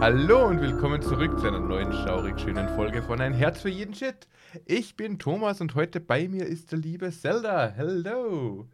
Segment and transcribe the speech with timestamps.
[0.00, 3.94] Hallo und willkommen zurück zu einer neuen schaurig schönen Folge von Ein Herz für jeden
[3.94, 4.28] Shit.
[4.64, 7.68] Ich bin Thomas und heute bei mir ist der liebe Zelda.
[7.68, 8.66] Hello.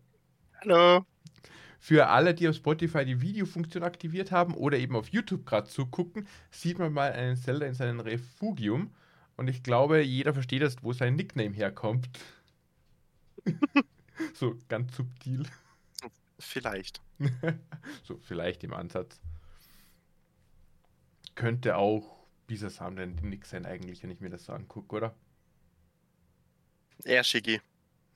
[0.60, 1.04] Hallo.
[1.80, 6.28] Für alle, die auf Spotify die Videofunktion aktiviert haben oder eben auf YouTube gerade zugucken,
[6.52, 8.94] sieht man mal einen Zelda in seinem Refugium.
[9.36, 12.08] Und ich glaube, jeder versteht jetzt, wo sein Nickname herkommt.
[14.34, 15.42] so ganz subtil.
[16.38, 17.00] Vielleicht.
[18.04, 19.20] so, vielleicht im Ansatz.
[21.36, 25.16] Könnte auch Bisasam denn Nick sein, eigentlich, wenn ich mir das so angucke, oder?
[27.04, 27.60] Eher Schicki.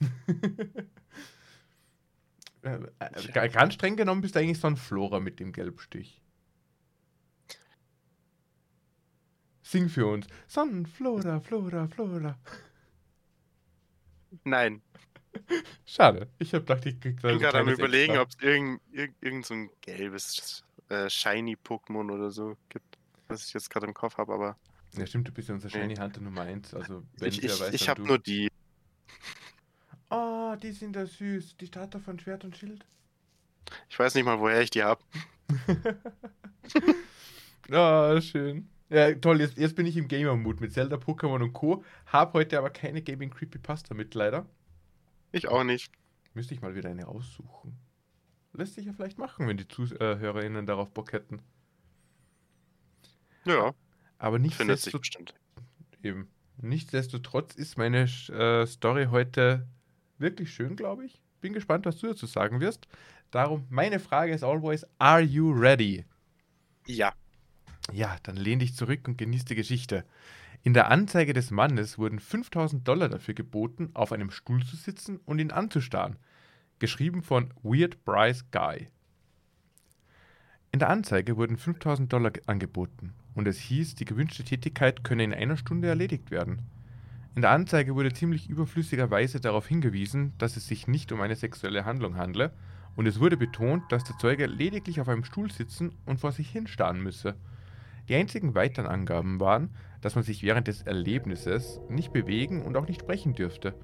[2.63, 6.21] Äh, äh, ganz streng genommen bist du eigentlich so ein Flora mit dem Gelbstich.
[9.63, 10.27] Sing für uns.
[10.47, 12.39] Sonnenflora, Flora, Flora.
[14.45, 14.83] Nein.
[15.87, 16.29] Schade.
[16.39, 19.17] Ich hab gedacht, ich krieg da Ich bin gerade am überlegen, ob es irgend, irgend,
[19.23, 22.99] irgend so ein gelbes äh, Shiny-Pokémon oder so gibt,
[23.31, 24.57] was ich jetzt gerade im Kopf habe, aber.
[24.95, 26.75] Ja, stimmt, du bist ja unser Shiny Hunter Nummer 1.
[26.75, 28.49] Also, wenn ich, ich, weiß, ich habe nur die.
[30.11, 31.57] Oh, die sind da süß.
[31.59, 32.85] Die Starter von Schwert und Schild.
[33.89, 35.03] Ich weiß nicht mal, woher ich die habe.
[37.71, 38.69] oh, schön.
[38.89, 41.85] Ja, toll, jetzt, jetzt bin ich im Gamer-Mood mit Zelda, Pokémon und Co.
[42.07, 44.47] Hab heute aber keine Gaming Creepypasta mit, leider.
[45.31, 45.93] Ich auch nicht.
[46.35, 47.79] Müsste ich mal wieder eine aussuchen.
[48.53, 51.41] Lässt sich ja vielleicht machen, wenn die ZuhörerInnen darauf Bock hätten.
[53.45, 53.75] Ja.
[54.19, 55.35] Aber nichtsdestotrotz.
[56.03, 56.29] Eben.
[56.59, 59.67] Nichtsdestotrotz ist meine äh, Story heute
[60.19, 61.21] wirklich schön, glaube ich.
[61.41, 62.87] Bin gespannt, was du dazu sagen wirst.
[63.31, 66.05] Darum, meine Frage ist always: Are you ready?
[66.87, 67.15] Ja.
[67.93, 70.05] Ja, dann lehn dich zurück und genieß die Geschichte.
[70.63, 75.19] In der Anzeige des Mannes wurden 5000 Dollar dafür geboten, auf einem Stuhl zu sitzen
[75.25, 76.19] und ihn anzustarren.
[76.79, 78.91] Geschrieben von Weird Bryce Guy.
[80.73, 85.33] In der Anzeige wurden 5000 Dollar angeboten und es hieß, die gewünschte Tätigkeit könne in
[85.33, 86.61] einer Stunde erledigt werden.
[87.35, 91.87] In der Anzeige wurde ziemlich überflüssigerweise darauf hingewiesen, dass es sich nicht um eine sexuelle
[91.87, 92.53] Handlung handle
[92.97, 96.51] und es wurde betont, dass der Zeuge lediglich auf einem Stuhl sitzen und vor sich
[96.51, 97.35] hinstarren müsse.
[98.11, 99.71] Die einzigen weiteren Angaben waren,
[100.03, 103.75] dass man sich während des Erlebnisses nicht bewegen und auch nicht sprechen dürfte.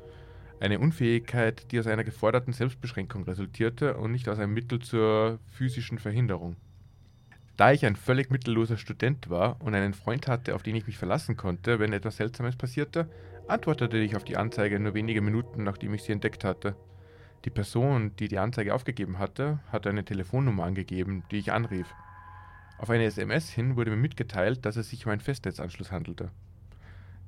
[0.60, 5.98] Eine Unfähigkeit, die aus einer geforderten Selbstbeschränkung resultierte und nicht aus einem Mittel zur physischen
[5.98, 6.56] Verhinderung.
[7.56, 10.98] Da ich ein völlig mittelloser Student war und einen Freund hatte, auf den ich mich
[10.98, 13.08] verlassen konnte, wenn etwas Seltsames passierte,
[13.48, 16.76] antwortete ich auf die Anzeige nur wenige Minuten, nachdem ich sie entdeckt hatte.
[17.46, 21.94] Die Person, die die Anzeige aufgegeben hatte, hatte eine Telefonnummer angegeben, die ich anrief.
[22.76, 26.30] Auf eine SMS hin wurde mir mitgeteilt, dass es sich um einen Festnetzanschluss handelte.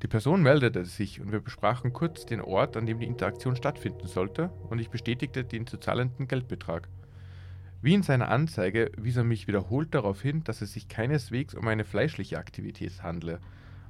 [0.02, 4.06] Die Person meldete sich und wir besprachen kurz den Ort, an dem die Interaktion stattfinden
[4.06, 6.88] sollte, und ich bestätigte den zu zahlenden Geldbetrag.
[7.80, 11.66] Wie in seiner Anzeige wies er mich wiederholt darauf hin, dass es sich keineswegs um
[11.68, 13.40] eine fleischliche Aktivität handle.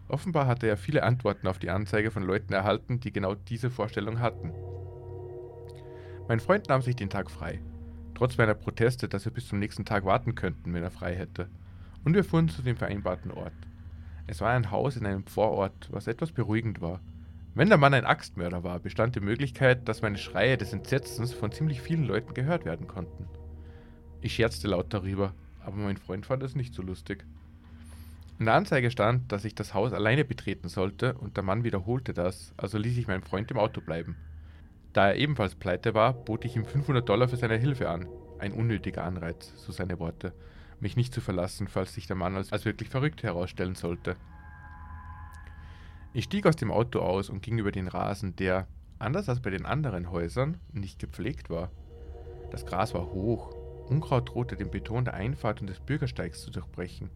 [0.09, 4.21] Offenbar hatte er viele Antworten auf die Anzeige von Leuten erhalten, die genau diese Vorstellung
[4.21, 4.53] hatten.
[6.28, 7.60] Mein Freund nahm sich den Tag frei
[8.19, 11.49] trotz meiner Proteste, dass wir bis zum nächsten Tag warten könnten, wenn er frei hätte.
[12.05, 13.53] Und wir fuhren zu dem vereinbarten Ort.
[14.26, 17.00] Es war ein Haus in einem Vorort, was etwas beruhigend war.
[17.55, 21.53] Wenn der Mann ein Axtmörder war, bestand die Möglichkeit, dass meine Schreie des Entsetzens von
[21.53, 23.28] ziemlich vielen Leuten gehört werden konnten.
[24.20, 25.32] Ich scherzte laut darüber,
[25.64, 27.24] aber mein Freund fand es nicht so lustig.
[28.38, 32.14] In der Anzeige stand, dass ich das Haus alleine betreten sollte und der Mann wiederholte
[32.14, 34.16] das, also ließ ich meinen Freund im Auto bleiben.
[34.92, 38.08] Da er ebenfalls pleite war, bot ich ihm 500 Dollar für seine Hilfe an.
[38.38, 40.32] Ein unnötiger Anreiz, so seine Worte,
[40.80, 44.16] mich nicht zu verlassen, falls sich der Mann als, als wirklich verrückt herausstellen sollte.
[46.12, 48.66] Ich stieg aus dem Auto aus und ging über den Rasen, der,
[48.98, 51.70] anders als bei den anderen Häusern, nicht gepflegt war.
[52.50, 53.54] Das Gras war hoch,
[53.88, 57.10] Unkraut drohte den Beton der Einfahrt und des Bürgersteigs zu durchbrechen.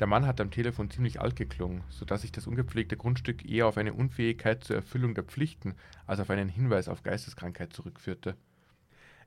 [0.00, 3.66] Der Mann hat am Telefon ziemlich alt geklungen, so dass ich das ungepflegte Grundstück eher
[3.66, 5.74] auf eine Unfähigkeit zur Erfüllung der Pflichten
[6.06, 8.36] als auf einen Hinweis auf Geisteskrankheit zurückführte.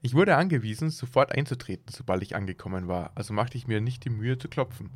[0.01, 4.09] Ich wurde angewiesen, sofort einzutreten, sobald ich angekommen war, also machte ich mir nicht die
[4.09, 4.91] Mühe zu klopfen.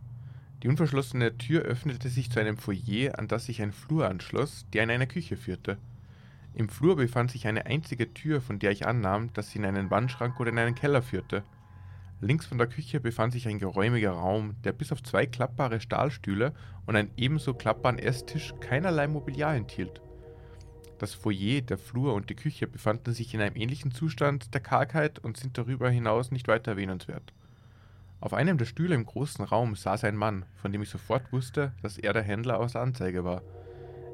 [0.61, 4.83] Die unverschlossene Tür öffnete sich zu einem Foyer, an das sich ein Flur anschloss, der
[4.83, 5.77] in eine Küche führte.
[6.55, 9.89] Im Flur befand sich eine einzige Tür, von der ich annahm, dass sie in einen
[9.89, 11.43] Wandschrank oder in einen Keller führte.
[12.21, 16.53] Links von der Küche befand sich ein geräumiger Raum, der bis auf zwei klappbare Stahlstühle
[16.85, 20.01] und einen ebenso klappbaren Esstisch keinerlei Mobiliar enthielt.
[20.99, 25.19] Das Foyer, der Flur und die Küche befanden sich in einem ähnlichen Zustand der Kargheit
[25.19, 27.33] und sind darüber hinaus nicht weiter erwähnenswert.
[28.21, 31.73] Auf einem der Stühle im großen Raum saß ein Mann, von dem ich sofort wusste,
[31.81, 33.41] dass er der Händler aus der Anzeige war.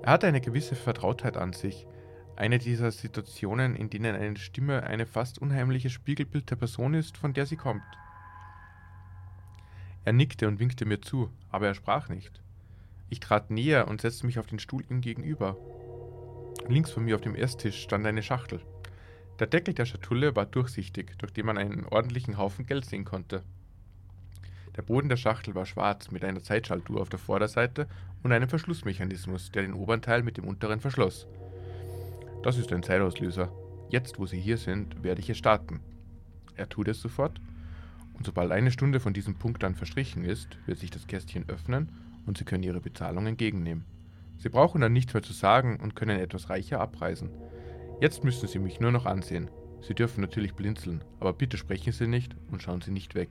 [0.01, 1.85] Er hatte eine gewisse Vertrautheit an sich,
[2.39, 7.33] eine dieser Situationen, in denen eine Stimme eine fast unheimliche Spiegelbild der Person ist, von
[7.33, 7.83] der sie kommt.
[10.05, 12.41] Er nickte und winkte mir zu, aber er sprach nicht.
[13.09, 15.57] Ich trat näher und setzte mich auf den Stuhl ihm gegenüber.
[16.69, 18.61] Links von mir auf dem Esstisch stand eine Schachtel.
[19.39, 23.43] Der Deckel der Schatulle war durchsichtig, durch den man einen ordentlichen Haufen Geld sehen konnte.
[24.77, 27.89] Der Boden der Schachtel war schwarz mit einer Zeitschaltuhr auf der Vorderseite
[28.23, 31.27] und einem Verschlussmechanismus, der den oberen Teil mit dem unteren verschloss.
[32.41, 33.51] Das ist ein Zeitauslöser.
[33.89, 35.81] Jetzt, wo Sie hier sind, werde ich es starten.
[36.55, 37.41] Er tut es sofort,
[38.13, 41.91] und sobald eine Stunde von diesem Punkt an verstrichen ist, wird sich das Kästchen öffnen
[42.25, 43.83] und Sie können Ihre Bezahlung entgegennehmen.
[44.37, 47.29] Sie brauchen dann nichts mehr zu sagen und können etwas reicher abreisen.
[47.99, 49.49] Jetzt müssen Sie mich nur noch ansehen.
[49.81, 53.29] Sie dürfen natürlich blinzeln, aber bitte sprechen Sie nicht und schauen Sie nicht weg.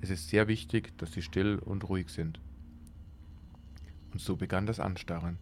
[0.00, 2.40] Es ist sehr wichtig, dass Sie still und ruhig sind.
[4.12, 5.38] Und so begann das Anstarren.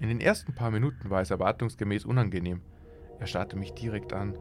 [0.00, 2.62] In den ersten paar Minuten war es erwartungsgemäß unangenehm.
[3.18, 4.38] Er starrte mich direkt an.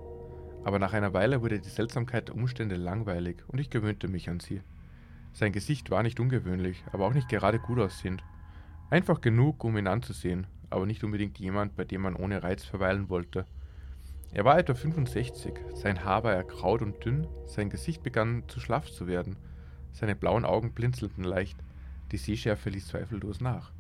[0.64, 4.40] Aber nach einer Weile wurde die Seltsamkeit der Umstände langweilig und ich gewöhnte mich an
[4.40, 4.62] sie.
[5.34, 8.24] Sein Gesicht war nicht ungewöhnlich, aber auch nicht gerade gut aussehend.
[8.92, 13.10] Einfach genug, um ihn anzusehen, aber nicht unbedingt jemand, bei dem man ohne Reiz verweilen
[13.10, 13.46] wollte.
[14.32, 18.92] Er war etwa 65, sein Haar war ergraut und dünn, sein Gesicht begann zu schlaff
[18.92, 19.38] zu werden,
[19.92, 21.58] seine blauen Augen blinzelten leicht,
[22.12, 23.72] die Sehschärfe ließ zweifellos nach.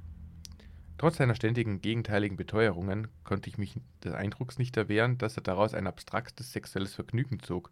[0.98, 5.76] Trotz seiner ständigen gegenteiligen Beteuerungen konnte ich mich des Eindrucks nicht erwehren, dass er daraus
[5.76, 7.70] ein abstraktes sexuelles Vergnügen zog,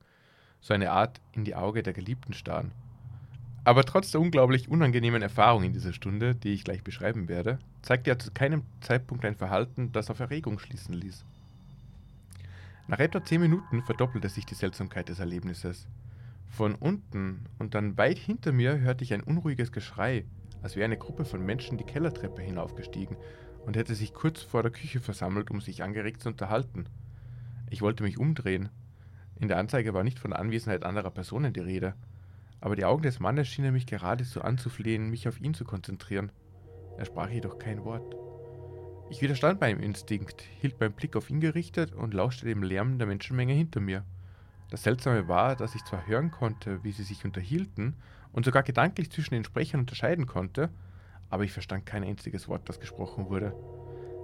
[0.62, 2.72] so eine Art in die Auge der Geliebten starren.
[3.64, 8.12] Aber trotz der unglaublich unangenehmen Erfahrung in dieser Stunde, die ich gleich beschreiben werde, zeigte
[8.12, 11.26] er zu keinem Zeitpunkt ein Verhalten, das auf Erregung schließen ließ.
[12.88, 15.88] Nach etwa zehn Minuten verdoppelte sich die Seltsamkeit des Erlebnisses.
[16.48, 20.26] Von unten und dann weit hinter mir hörte ich ein unruhiges Geschrei,
[20.62, 23.18] als wäre eine Gruppe von Menschen die Kellertreppe hinaufgestiegen
[23.66, 26.86] und hätte sich kurz vor der Küche versammelt, um sich angeregt zu unterhalten.
[27.70, 28.70] Ich wollte mich umdrehen.
[29.40, 31.94] In der Anzeige war nicht von der Anwesenheit anderer Personen die Rede,
[32.62, 36.32] aber die Augen des Mannes schienen mich geradezu anzuflehen, mich auf ihn zu konzentrieren.
[36.98, 38.16] Er sprach jedoch kein Wort.
[39.10, 43.08] Ich widerstand meinem Instinkt, hielt meinen Blick auf ihn gerichtet und lauschte dem Lärm der
[43.08, 44.04] Menschenmenge hinter mir.
[44.72, 47.96] Das Seltsame war, dass ich zwar hören konnte, wie sie sich unterhielten,
[48.36, 50.70] und sogar gedanklich zwischen den Sprechern unterscheiden konnte,
[51.30, 53.56] aber ich verstand kein einziges Wort, das gesprochen wurde.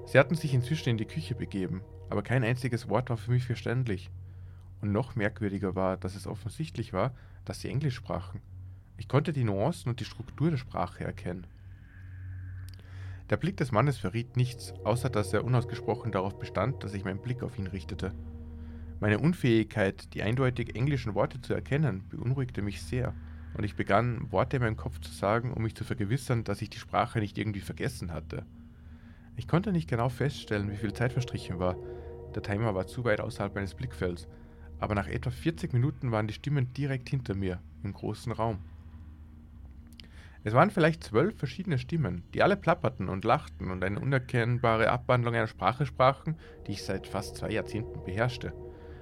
[0.06, 3.46] Sie hatten sich inzwischen in die Küche begeben, aber kein einziges Wort war für mich
[3.46, 4.12] verständlich.
[4.82, 7.16] Und noch merkwürdiger war, dass es offensichtlich war,
[7.46, 8.42] dass sie Englisch sprachen.
[8.98, 11.48] Ich konnte die Nuancen und die Struktur der Sprache erkennen.
[13.30, 17.22] Der Blick des Mannes verriet nichts, außer dass er unausgesprochen darauf bestand, dass ich meinen
[17.22, 18.12] Blick auf ihn richtete.
[19.00, 23.16] Meine Unfähigkeit, die eindeutig englischen Worte zu erkennen, beunruhigte mich sehr,
[23.54, 26.70] und ich begann, Worte in meinem Kopf zu sagen, um mich zu vergewissern, dass ich
[26.70, 28.46] die Sprache nicht irgendwie vergessen hatte.
[29.36, 31.76] Ich konnte nicht genau feststellen, wie viel Zeit verstrichen war.
[32.36, 34.28] Der Timer war zu weit außerhalb meines Blickfelds,
[34.80, 38.60] aber nach etwa 40 Minuten waren die Stimmen direkt hinter mir, im großen Raum.
[40.44, 45.36] Es waren vielleicht zwölf verschiedene Stimmen, die alle plapperten und lachten und eine unerkennbare Abwandlung
[45.36, 48.54] einer Sprache sprachen, die ich seit fast zwei Jahrzehnten beherrschte.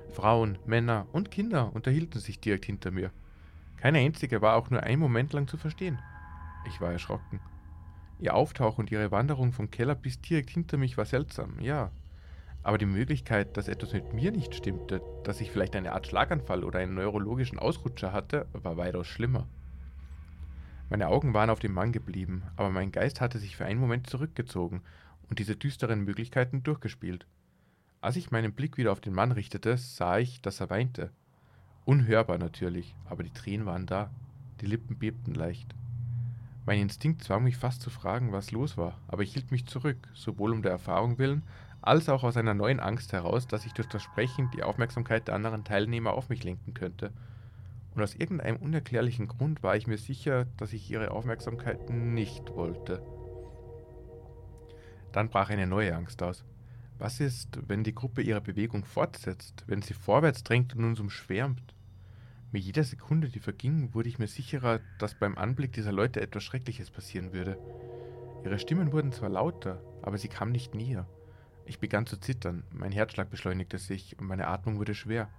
[0.10, 3.12] Frauen, Männer und Kinder unterhielten sich direkt hinter mir.
[3.80, 6.00] Keine einzige war auch nur einen Moment lang zu verstehen.
[6.68, 7.40] Ich war erschrocken.
[8.20, 11.92] Ihr Auftauchen und ihre Wanderung vom Keller bis direkt hinter mich war seltsam, ja.
[12.62, 16.66] Aber die Möglichkeit, dass etwas mit mir nicht stimmte, dass ich vielleicht eine Art Schlaganfall
[16.66, 19.48] oder einen neurologischen Ausrutscher hatte, war weitaus schlimmer.
[20.90, 24.10] Meine Augen waren auf dem Mann geblieben, aber mein Geist hatte sich für einen Moment
[24.10, 24.82] zurückgezogen
[25.30, 27.28] und diese düsteren Möglichkeiten durchgespielt.
[28.02, 31.12] Als ich meinen Blick wieder auf den Mann richtete, sah ich, dass er weinte.
[31.86, 34.10] Unhörbar natürlich, aber die Tränen waren da.
[34.62, 35.74] Die Lippen bebten leicht.
[36.66, 39.98] Mein Instinkt zwang mich fast zu fragen, was los war, aber ich hielt mich zurück,
[40.14, 41.44] sowohl um der Erfahrung willen,
[41.82, 45.36] als auch aus einer neuen Angst heraus, dass ich durch das Sprechen die Aufmerksamkeit der
[45.36, 47.12] anderen Teilnehmer auf mich lenken könnte.
[47.96, 53.02] Und aus irgendeinem unerklärlichen Grund war ich mir sicher, dass ich ihre Aufmerksamkeit nicht wollte.
[55.12, 56.44] Dann brach eine neue Angst aus.
[57.00, 61.74] Was ist, wenn die Gruppe ihre Bewegung fortsetzt, wenn sie vorwärts drängt und uns umschwärmt?
[62.52, 66.44] Mit jeder Sekunde, die verging, wurde ich mir sicherer, dass beim Anblick dieser Leute etwas
[66.44, 67.58] Schreckliches passieren würde.
[68.44, 71.08] Ihre Stimmen wurden zwar lauter, aber sie kamen nicht näher.
[71.66, 75.30] Ich begann zu zittern, mein Herzschlag beschleunigte sich und meine Atmung wurde schwer.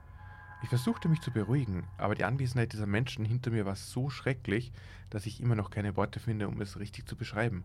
[0.63, 4.73] Ich versuchte mich zu beruhigen, aber die Anwesenheit dieser Menschen hinter mir war so schrecklich,
[5.11, 7.65] dass ich immer noch keine Worte finde, um es richtig zu beschreiben.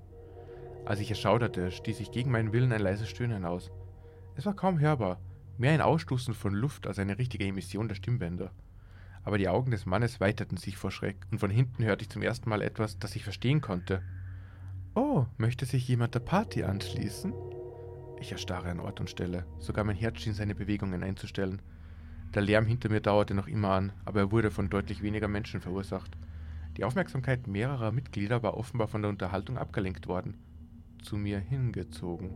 [0.83, 3.71] Als ich erschauderte, stieß ich gegen meinen Willen ein leises Stöhnen aus.
[4.37, 5.19] Es war kaum hörbar,
[5.57, 8.51] mehr ein Ausstoßen von Luft als eine richtige Emission der Stimmbänder.
[9.23, 12.21] Aber die Augen des Mannes weiterten sich vor Schreck, und von hinten hörte ich zum
[12.21, 14.01] ersten Mal etwas, das ich verstehen konnte.
[14.93, 17.33] Oh, möchte sich jemand der Party anschließen?
[18.19, 21.61] Ich erstarre an Ort und Stelle, sogar mein Herz schien seine Bewegungen einzustellen.
[22.33, 25.61] Der Lärm hinter mir dauerte noch immer an, aber er wurde von deutlich weniger Menschen
[25.61, 26.17] verursacht.
[26.75, 30.35] Die Aufmerksamkeit mehrerer Mitglieder war offenbar von der Unterhaltung abgelenkt worden,
[31.01, 32.31] zu mir hingezogen.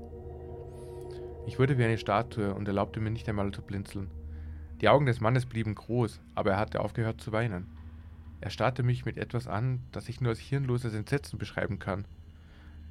[1.50, 4.12] Ich wurde wie eine Statue und erlaubte mir nicht einmal zu blinzeln.
[4.82, 7.66] Die Augen des Mannes blieben groß, aber er hatte aufgehört zu weinen.
[8.40, 12.06] Er starrte mich mit etwas an, das ich nur als hirnloses Entsetzen beschreiben kann.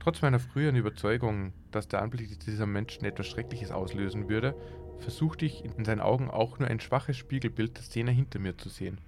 [0.01, 4.57] Trotz meiner früheren Überzeugung, dass der Anblick dieser Menschen etwas Schreckliches auslösen würde,
[4.99, 8.71] versuchte ich in seinen Augen auch nur ein schwaches Spiegelbild der Szene hinter mir zu
[8.71, 8.99] sehen.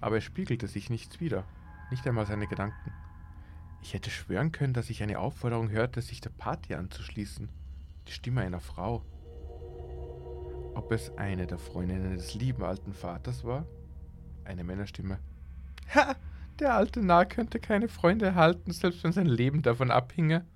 [0.00, 1.44] Aber es spiegelte sich nichts wieder,
[1.92, 2.90] nicht einmal seine Gedanken.
[3.80, 7.48] Ich hätte schwören können, dass ich eine Aufforderung hörte, sich der Party anzuschließen.
[8.08, 9.04] Die Stimme einer Frau.
[10.74, 13.66] Ob es eine der Freundinnen des lieben alten Vaters war?
[14.44, 15.18] Eine Männerstimme.
[15.94, 16.16] Ha!
[16.58, 20.46] Der alte Narr könnte keine Freunde erhalten, selbst wenn sein Leben davon abhinge.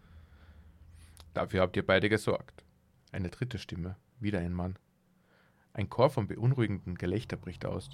[1.35, 2.65] Dafür habt ihr beide gesorgt.
[3.13, 4.79] Eine dritte Stimme, wieder ein Mann.
[5.75, 7.91] Ein Chor von beunruhigenden Gelächter bricht aus.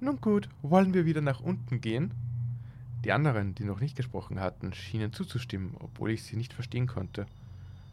[0.00, 2.14] Nun gut, wollen wir wieder nach unten gehen?
[3.04, 7.26] Die anderen, die noch nicht gesprochen hatten, schienen zuzustimmen, obwohl ich sie nicht verstehen konnte.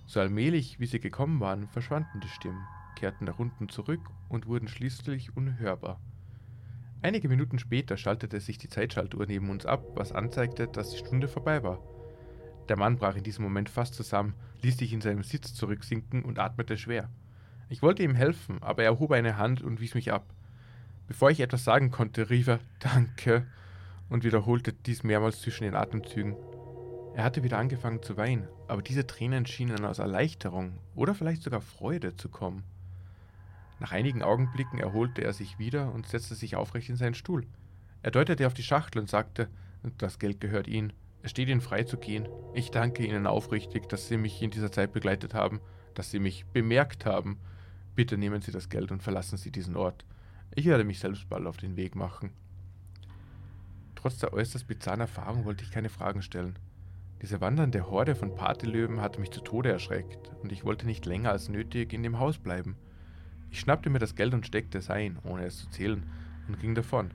[0.06, 2.64] So allmählich, wie sie gekommen waren, verschwanden die Stimmen,
[2.96, 6.00] kehrten nach unten zurück und wurden schließlich unhörbar.
[7.02, 11.28] Einige Minuten später schaltete sich die Zeitschaltuhr neben uns ab, was anzeigte, dass die Stunde
[11.28, 11.80] vorbei war.
[12.70, 16.40] Der Mann brach in diesem Moment fast zusammen, ließ sich in seinem Sitz zurücksinken und
[16.40, 17.10] atmete schwer.
[17.70, 20.34] Ich wollte ihm helfen, aber er erhob eine Hand und wies mich ab.
[21.08, 23.46] Bevor ich etwas sagen konnte, rief er Danke
[24.10, 26.36] und wiederholte dies mehrmals zwischen den Atemzügen.
[27.16, 31.62] Er hatte wieder angefangen zu weinen, aber diese Tränen schienen aus Erleichterung oder vielleicht sogar
[31.62, 32.66] Freude zu kommen.
[33.80, 37.48] Nach einigen Augenblicken erholte er sich wieder und setzte sich aufrecht in seinen Stuhl.
[38.04, 39.48] Er deutete auf die Schachtel und sagte,
[39.98, 40.92] das Geld gehört Ihnen.
[41.24, 42.28] Es steht Ihnen frei zu gehen.
[42.54, 45.62] Ich danke Ihnen aufrichtig, dass Sie mich in dieser Zeit begleitet haben,
[45.94, 47.40] dass Sie mich bemerkt haben.
[47.96, 50.04] Bitte nehmen Sie das Geld und verlassen Sie diesen Ort.
[50.54, 52.32] Ich werde mich selbst bald auf den Weg machen.
[53.96, 56.60] Trotz der äußerst bizarren Erfahrung wollte ich keine Fragen stellen.
[57.22, 61.32] Diese wandernde Horde von Partylöwen hatte mich zu Tode erschreckt, und ich wollte nicht länger
[61.32, 62.76] als nötig in dem Haus bleiben.
[63.50, 66.04] Ich schnappte mir das Geld und steckte es ein, ohne es zu zählen,
[66.48, 67.12] und ging davon.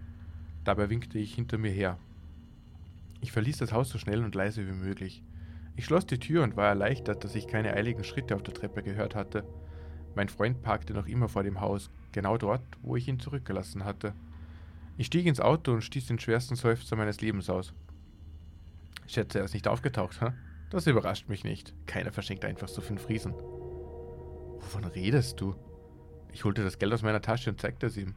[0.64, 1.98] Dabei winkte ich hinter mir her.
[3.20, 5.22] Ich verließ das Haus so schnell und leise wie möglich.
[5.76, 8.82] Ich schloss die Tür und war erleichtert, dass ich keine eiligen Schritte auf der Treppe
[8.82, 9.44] gehört hatte.
[10.14, 14.14] Mein Freund parkte noch immer vor dem Haus, genau dort, wo ich ihn zurückgelassen hatte.
[14.96, 17.72] Ich stieg ins Auto und stieß den schwersten Seufzer meines Lebens aus.
[19.12, 20.32] Schätze, er ist nicht aufgetaucht, hä?
[20.70, 21.74] Das überrascht mich nicht.
[21.86, 23.34] Keiner verschenkt einfach so fünf Riesen.
[23.34, 25.56] Wovon redest du?
[26.32, 28.14] Ich holte das Geld aus meiner Tasche und zeigte es ihm.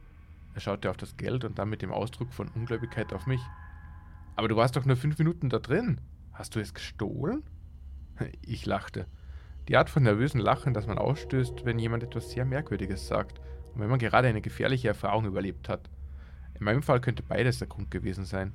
[0.54, 3.40] Er schaute auf das Geld und dann mit dem Ausdruck von Ungläubigkeit auf mich.
[4.36, 6.00] Aber du warst doch nur fünf Minuten da drin.
[6.32, 7.42] Hast du es gestohlen?
[8.42, 9.06] Ich lachte.
[9.68, 13.40] Die Art von nervösen Lachen, das man ausstößt, wenn jemand etwas sehr Merkwürdiges sagt
[13.72, 15.90] und wenn man gerade eine gefährliche Erfahrung überlebt hat.
[16.58, 18.54] In meinem Fall könnte beides der Grund gewesen sein.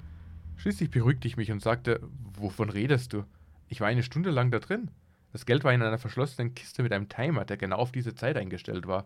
[0.60, 2.02] Schließlich beruhigte ich mich und sagte,
[2.38, 3.24] wovon redest du?
[3.70, 4.92] Ich war eine Stunde lang da drin.
[5.32, 8.36] Das Geld war in einer verschlossenen Kiste mit einem Timer, der genau auf diese Zeit
[8.36, 9.06] eingestellt war.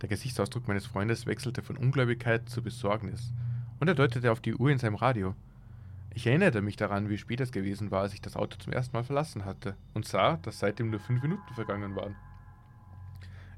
[0.00, 3.32] Der Gesichtsausdruck meines Freundes wechselte von Ungläubigkeit zu Besorgnis,
[3.78, 5.36] und er deutete auf die Uhr in seinem Radio.
[6.14, 8.96] Ich erinnerte mich daran, wie spät es gewesen war, als ich das Auto zum ersten
[8.96, 12.16] Mal verlassen hatte, und sah, dass seitdem nur fünf Minuten vergangen waren.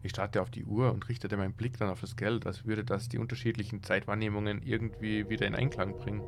[0.03, 2.85] Ich starrte auf die Uhr und richtete meinen Blick dann auf das Geld, als würde
[2.85, 6.23] das die unterschiedlichen Zeitwahrnehmungen irgendwie wieder in Einklang bringen.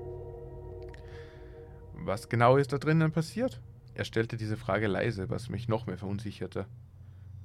[1.95, 3.61] Was genau ist da drinnen passiert?
[3.95, 6.67] Er stellte diese Frage leise, was mich noch mehr verunsicherte.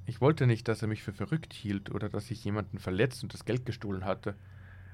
[0.06, 3.32] Ich wollte nicht, dass er mich für verrückt hielt oder dass ich jemanden verletzt und
[3.32, 4.34] das Geld gestohlen hatte.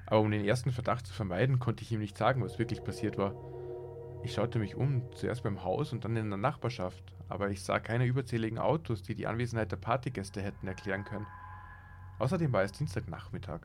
[0.05, 3.17] Aber um den ersten Verdacht zu vermeiden, konnte ich ihm nicht sagen, was wirklich passiert
[3.17, 3.35] war.
[4.23, 7.79] Ich schaute mich um, zuerst beim Haus und dann in der Nachbarschaft, aber ich sah
[7.79, 11.27] keine überzähligen Autos, die die Anwesenheit der Partygäste hätten erklären können.
[12.19, 13.61] Außerdem war es Dienstagnachmittag.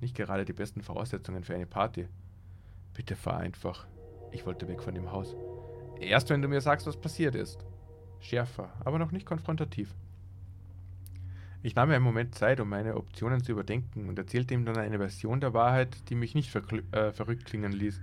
[0.00, 2.08] Nicht gerade die besten Voraussetzungen für eine Party.
[2.94, 3.86] Bitte fahr einfach.
[4.32, 5.36] Ich wollte weg von dem Haus.
[5.98, 7.64] Erst wenn du mir sagst, was passiert ist.
[8.20, 9.94] Schärfer, aber noch nicht konfrontativ.
[11.62, 14.78] Ich nahm mir einen Moment Zeit, um meine Optionen zu überdenken und erzählte ihm dann
[14.78, 18.00] eine Version der Wahrheit, die mich nicht äh, verrückt klingen ließ.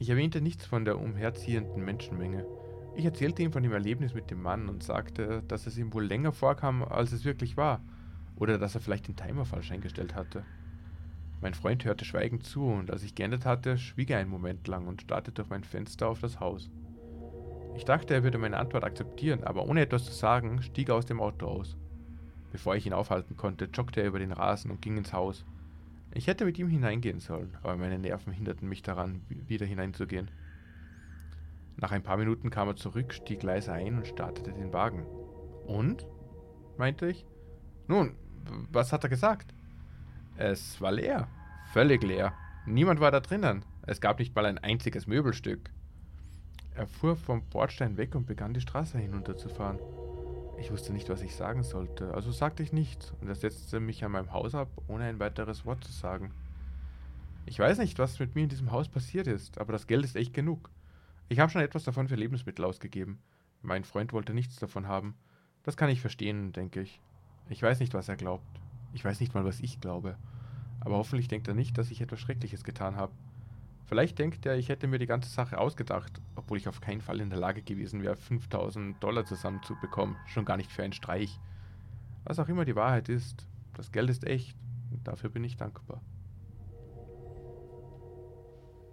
[0.00, 2.46] Ich erwähnte nichts von der umherziehenden Menschenmenge.
[2.96, 6.06] Ich erzählte ihm von dem Erlebnis mit dem Mann und sagte, dass es ihm wohl
[6.06, 7.82] länger vorkam, als es wirklich war,
[8.36, 10.42] oder dass er vielleicht den Timer falsch eingestellt hatte.
[11.42, 14.86] Mein Freund hörte schweigend zu, und als ich geendet hatte, schwieg er einen Moment lang
[14.86, 16.70] und starrte durch mein Fenster auf das Haus.
[17.76, 21.04] Ich dachte, er würde meine Antwort akzeptieren, aber ohne etwas zu sagen, stieg er aus
[21.04, 21.76] dem Auto aus.
[22.52, 25.44] Bevor ich ihn aufhalten konnte, joggte er über den Rasen und ging ins Haus.
[26.12, 30.30] Ich hätte mit ihm hineingehen sollen, aber meine Nerven hinderten mich daran, wieder hineinzugehen.
[31.76, 35.04] Nach ein paar Minuten kam er zurück, stieg leise ein und startete den Wagen.
[35.66, 36.06] Und?
[36.76, 37.24] meinte ich.
[37.86, 38.14] Nun,
[38.72, 39.54] was hat er gesagt?
[40.36, 41.28] Es war leer.
[41.72, 42.32] Völlig leer.
[42.66, 43.64] Niemand war da drinnen.
[43.86, 45.70] Es gab nicht mal ein einziges Möbelstück.
[46.74, 49.78] Er fuhr vom Bordstein weg und begann die Straße hinunterzufahren.
[50.60, 54.04] Ich wusste nicht, was ich sagen sollte, also sagte ich nichts und er setzte mich
[54.04, 56.32] an meinem Haus ab, ohne ein weiteres Wort zu sagen.
[57.46, 60.16] Ich weiß nicht, was mit mir in diesem Haus passiert ist, aber das Geld ist
[60.16, 60.70] echt genug.
[61.30, 63.18] Ich habe schon etwas davon für Lebensmittel ausgegeben.
[63.62, 65.14] Mein Freund wollte nichts davon haben.
[65.62, 67.00] Das kann ich verstehen, denke ich.
[67.48, 68.60] Ich weiß nicht, was er glaubt.
[68.92, 70.16] Ich weiß nicht mal, was ich glaube.
[70.80, 73.12] Aber hoffentlich denkt er nicht, dass ich etwas Schreckliches getan habe.
[73.90, 77.20] Vielleicht denkt er, ich hätte mir die ganze Sache ausgedacht, obwohl ich auf keinen Fall
[77.20, 81.40] in der Lage gewesen wäre, 5000 Dollar zusammenzubekommen, schon gar nicht für einen Streich.
[82.22, 84.56] Was auch immer die Wahrheit ist, das Geld ist echt
[84.92, 86.00] und dafür bin ich dankbar.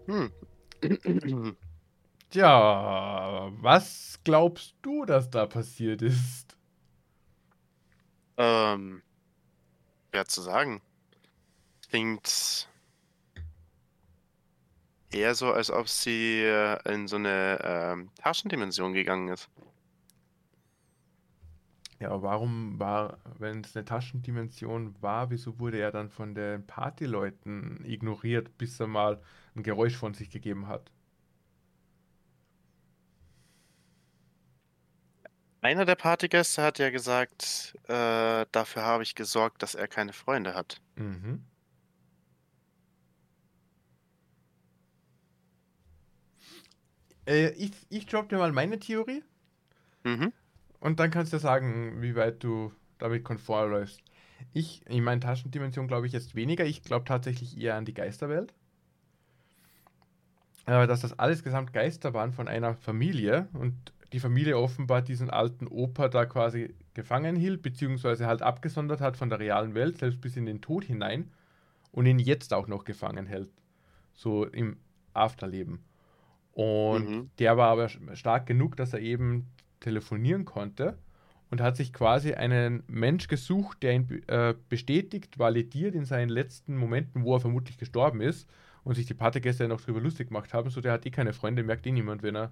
[0.08, 0.32] Hm.
[2.32, 6.58] Tja, was glaubst du, dass da passiert ist?
[8.38, 9.04] ähm,
[10.10, 10.82] schwer zu sagen.
[11.88, 12.68] Klingt
[15.12, 19.50] eher so, als ob sie äh, in so eine ähm, Taschendimension gegangen ist.
[22.00, 26.66] Ja, aber warum war, wenn es eine Taschendimension war, wieso wurde er dann von den
[26.68, 29.20] Partyleuten ignoriert, bis er mal
[29.56, 30.92] ein Geräusch von sich gegeben hat?
[35.62, 40.54] Einer der Partygäste hat ja gesagt, äh, dafür habe ich gesorgt, dass er keine Freunde
[40.54, 40.80] hat.
[40.96, 41.44] Mhm.
[47.27, 49.24] Äh, ich, ich drop dir mal meine Theorie
[50.03, 50.31] Mhm.
[50.79, 54.01] und dann kannst du sagen, wie weit du damit konform läufst.
[54.53, 56.65] Ich, in meiner Taschendimension glaube ich jetzt weniger.
[56.65, 58.53] Ich glaube tatsächlich eher an die Geisterwelt.
[60.65, 63.74] Äh, dass das alles gesamt Geister waren von einer Familie und
[64.13, 69.29] die Familie offenbar diesen alten Opa da quasi gefangen hielt, beziehungsweise halt abgesondert hat von
[69.29, 71.31] der realen Welt, selbst bis in den Tod hinein
[71.92, 73.50] und ihn jetzt auch noch gefangen hält.
[74.13, 74.77] So im
[75.13, 75.83] Afterleben.
[76.57, 77.29] Und Mhm.
[77.37, 79.46] der war aber stark genug, dass er eben
[79.79, 80.98] telefonieren konnte
[81.51, 86.75] und hat sich quasi einen Mensch gesucht, der ihn äh, bestätigt, validiert in seinen letzten
[86.75, 88.50] Momenten, wo er vermutlich gestorben ist
[88.83, 90.72] und sich die Partygäste noch drüber lustig gemacht haben.
[90.72, 92.51] So, der hat eh keine Freunde, merkt eh niemand, wenn er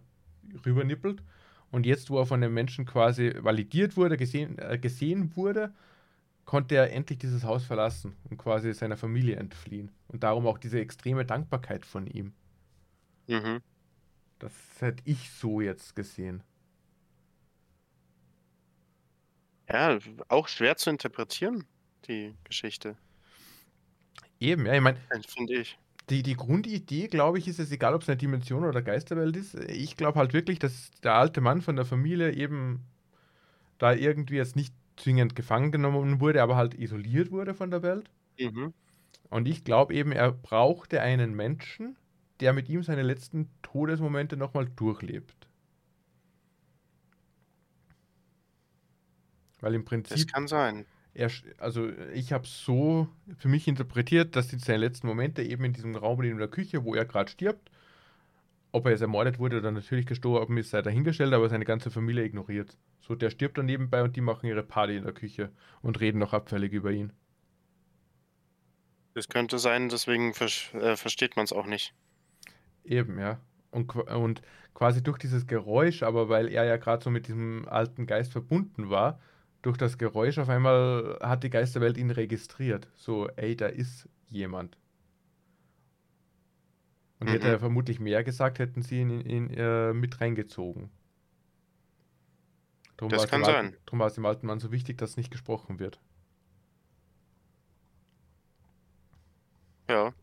[0.65, 1.23] rübernippelt.
[1.71, 5.73] Und jetzt, wo er von den Menschen quasi validiert wurde, gesehen, äh, gesehen wurde,
[6.45, 9.91] konnte er endlich dieses Haus verlassen und quasi seiner Familie entfliehen.
[10.09, 12.33] Und darum auch diese extreme Dankbarkeit von ihm.
[13.27, 13.61] Mhm.
[14.39, 16.43] Das hätte ich so jetzt gesehen.
[19.69, 21.67] Ja, auch schwer zu interpretieren,
[22.07, 22.97] die Geschichte,
[24.39, 25.77] Eben, ja, ich meine, finde ich.
[26.09, 29.55] die, die Grundidee, glaube ich, ist es egal, ob es eine Dimension oder Geisterwelt ist.
[29.69, 32.85] Ich glaube halt wirklich, dass der alte Mann von der Familie eben
[33.79, 38.09] da irgendwie jetzt nicht zwingend gefangen genommen wurde, aber halt isoliert wurde von der Welt.
[38.39, 38.73] Mhm.
[39.29, 41.97] Und ich glaube eben, er brauchte einen Menschen,
[42.39, 45.47] der mit ihm seine letzten Todesmomente nochmal durchlebt.
[49.59, 50.87] Weil im Das Prinzip, kann sein.
[51.13, 55.73] er, also ich habe so für mich interpretiert, dass die seine letzten Momente eben in
[55.73, 57.71] diesem Raum in der Küche, wo er gerade stirbt,
[58.71, 62.25] ob er jetzt ermordet wurde oder natürlich gestorben ist, sei dahingestellt, aber seine ganze Familie
[62.25, 62.77] ignoriert.
[63.01, 66.19] So, der stirbt dann nebenbei und die machen ihre Party in der Küche und reden
[66.19, 67.11] noch abfällig über ihn.
[69.15, 70.45] Das könnte sein, deswegen ver
[70.75, 71.95] äh, versteht man es auch nicht.
[72.85, 73.39] Eben, ja.
[73.71, 74.41] Und, und
[74.73, 78.89] quasi durch dieses Geräusch, aber weil er ja gerade so mit diesem alten Geist verbunden
[78.89, 79.19] war,
[79.61, 82.87] durch das Geräusch auf einmal hat die Geisterwelt ihn registriert.
[82.95, 84.77] So, ey, da ist jemand.
[87.19, 87.53] Und hätte Mhm.
[87.53, 90.91] er vermutlich mehr gesagt, hätten sie ihn in, in, äh, mit reingezogen.
[92.97, 93.77] Drum Das kann alten, sein.
[93.85, 96.01] drum war es dem alten Mann so wichtig, dass nicht gesprochen wird.
[99.87, 100.13] Ja.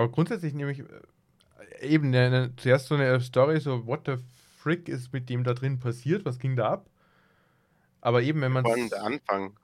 [0.00, 4.14] Aber grundsätzlich nehme ich äh, eben eine, zuerst so eine Story, so what the
[4.56, 6.86] frick ist mit dem da drin passiert, was ging da ab?
[8.00, 9.58] Aber eben, wenn man Vor allem der Anfang.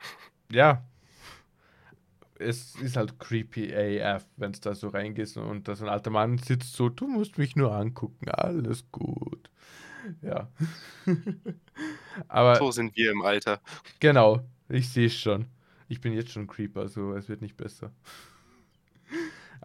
[0.53, 0.85] ja,
[2.39, 6.11] es ist halt creepy AF, wenn es da so reingehst und da so ein alter
[6.11, 9.51] Mann sitzt so, du musst mich nur angucken, alles gut.
[10.21, 10.51] Ja.
[12.29, 13.63] Aber So sind wir im Alter.
[14.01, 15.47] Genau, ich sehe es schon.
[15.89, 17.91] Ich bin jetzt schon Creeper, so es wird nicht besser.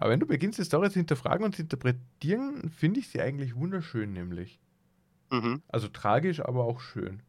[0.02, 3.56] Aber wenn du beginnst, die Story zu hinterfragen und zu interpretieren, finde ich sie eigentlich
[3.56, 4.60] wunderschön, nämlich.
[5.30, 5.62] Mhm.
[5.68, 7.22] Also tragisch, aber auch schön.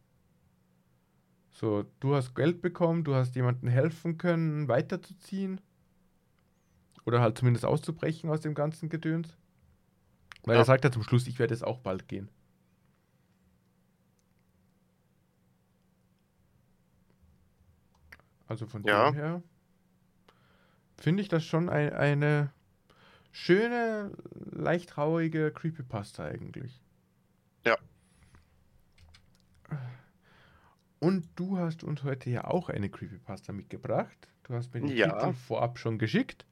[1.51, 5.61] So, du hast Geld bekommen, du hast jemandem helfen können, weiterzuziehen.
[7.05, 9.37] Oder halt zumindest auszubrechen aus dem ganzen Gedöns.
[10.43, 10.61] Weil Ja.
[10.61, 12.27] er sagt ja zum Schluss, ich werde jetzt auch bald gehen.
[18.47, 19.11] Also von Ja.
[19.11, 19.43] dem her
[20.97, 22.51] finde ich das schon ein, eine
[23.33, 24.11] schöne,
[24.51, 26.79] leicht traurige Creepypasta eigentlich.
[27.65, 27.77] Ja.
[30.99, 34.29] Und du hast uns heute ja auch eine Creepypasta mitgebracht.
[34.43, 35.11] Du hast mir den Ja.
[35.19, 36.45] Titel vorab schon geschickt.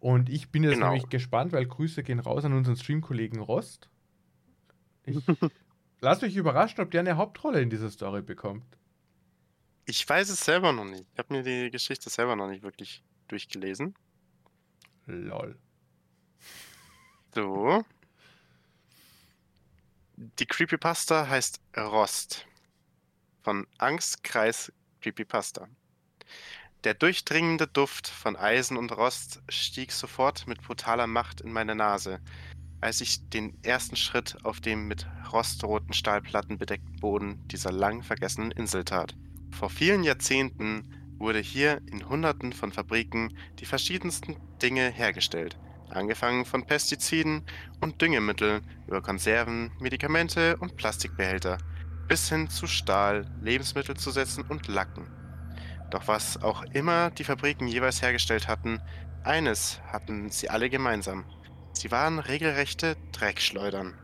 [0.00, 0.86] Und ich bin jetzt Genau.
[0.86, 3.90] nämlich gespannt, weil Grüße gehen raus an unseren Streamkollegen Rost.
[5.04, 5.16] Ich
[6.00, 8.64] lasse mich überraschen, ob der eine Hauptrolle in dieser Story bekommt.
[9.84, 11.06] Ich weiß es selber noch nicht.
[11.12, 13.94] Ich habe mir die Geschichte selber noch nicht wirklich durchgelesen.
[15.06, 15.58] Lol.
[17.34, 17.82] So.
[20.16, 22.46] Die Creepypasta heißt Rost.
[23.42, 25.66] Von Angstkreis Creepypasta.
[26.84, 32.20] Der durchdringende Duft von Eisen und Rost stieg sofort mit brutaler Macht in meine Nase,
[32.82, 38.50] als ich den ersten Schritt auf dem mit rostroten Stahlplatten bedeckten Boden dieser lang vergessenen
[38.50, 39.14] Insel tat.
[39.52, 45.56] Vor vielen Jahrzehnten wurde hier in Hunderten von Fabriken die verschiedensten Dinge hergestellt,
[45.92, 47.44] angefangen von Pestiziden
[47.80, 51.58] und Düngemitteln über Konserven, Medikamente und Plastikbehälter,
[52.08, 55.06] bis hin zu Stahl, Lebensmittelzusätzen und Lacken.
[55.90, 58.80] Doch was auch immer die Fabriken jeweils hergestellt hatten,
[59.24, 61.24] eines hatten sie alle gemeinsam.
[61.74, 63.94] Sie waren regelrechte Dreckschleudern.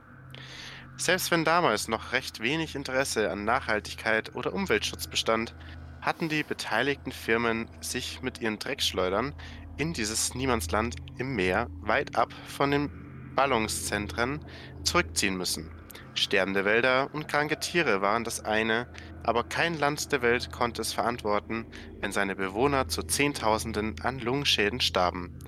[0.96, 5.54] Selbst wenn damals noch recht wenig Interesse an Nachhaltigkeit oder Umweltschutz bestand,
[6.00, 9.34] hatten die beteiligten Firmen sich mit ihren Dreckschleudern
[9.78, 12.90] in dieses Niemandsland im Meer weit ab von den
[13.34, 14.44] Ballungszentren
[14.82, 15.70] zurückziehen müssen.
[16.14, 20.92] Sterbende Wälder und kranke Tiere waren das eine, aber kein Land der Welt konnte es
[20.92, 21.66] verantworten,
[22.00, 25.38] wenn seine Bewohner zu Zehntausenden an Lungenschäden starben.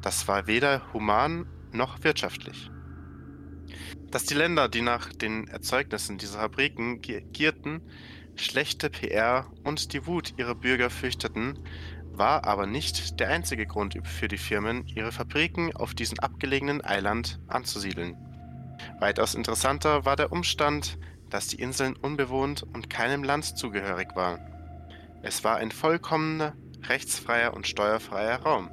[0.00, 2.70] Das war weder human noch wirtschaftlich.
[4.10, 7.82] Dass die Länder, die nach den Erzeugnissen dieser Fabriken gi- gierten,
[8.36, 11.58] schlechte PR und die Wut ihrer Bürger fürchteten,
[12.18, 17.40] war aber nicht der einzige Grund für die Firmen, ihre Fabriken auf diesem abgelegenen Eiland
[17.48, 18.16] anzusiedeln.
[19.00, 20.98] Weitaus interessanter war der Umstand,
[21.30, 24.40] dass die Inseln unbewohnt und keinem Land zugehörig waren.
[25.22, 26.54] Es war ein vollkommener,
[26.88, 28.70] rechtsfreier und steuerfreier Raum,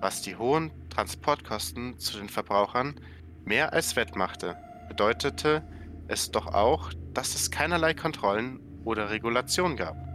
[0.00, 3.00] was die hohen Transportkosten zu den Verbrauchern
[3.44, 4.56] mehr als wettmachte,
[4.88, 5.62] bedeutete
[6.08, 10.11] es doch auch, dass es keinerlei Kontrollen oder Regulation gab.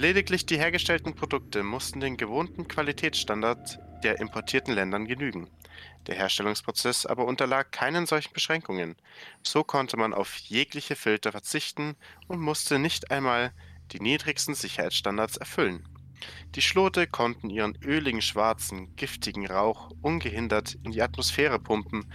[0.00, 5.50] Lediglich die hergestellten Produkte mussten den gewohnten Qualitätsstandard der importierten Ländern genügen.
[6.06, 8.96] Der Herstellungsprozess aber unterlag keinen solchen Beschränkungen.
[9.42, 11.96] So konnte man auf jegliche Filter verzichten
[12.28, 13.52] und musste nicht einmal
[13.92, 15.86] die niedrigsten Sicherheitsstandards erfüllen.
[16.54, 22.10] Die Schlote konnten ihren öligen, schwarzen, giftigen Rauch ungehindert in die Atmosphäre pumpen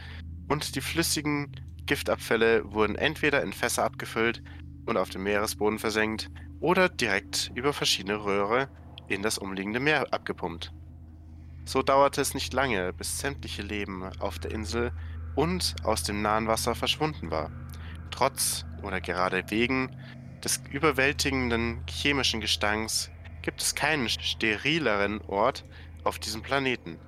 [0.48, 1.52] und die flüssigen
[1.86, 4.41] Giftabfälle wurden entweder in Fässer abgefüllt
[4.88, 8.70] und auf dem Meeresboden versenkt oder direkt über verschiedene Röhre
[9.08, 10.72] in das umliegende Meer abgepumpt.
[11.65, 14.91] So dauerte es nicht lange, bis sämtliche Leben auf der Insel
[15.36, 17.52] und aus dem nahen Wasser verschwunden war.
[18.12, 19.96] Trotz oder gerade wegen
[20.44, 23.10] des überwältigenden chemischen Gestanks
[23.41, 25.65] gibt es keinen sterileren Ort
[26.04, 27.00] auf diesem Planeten.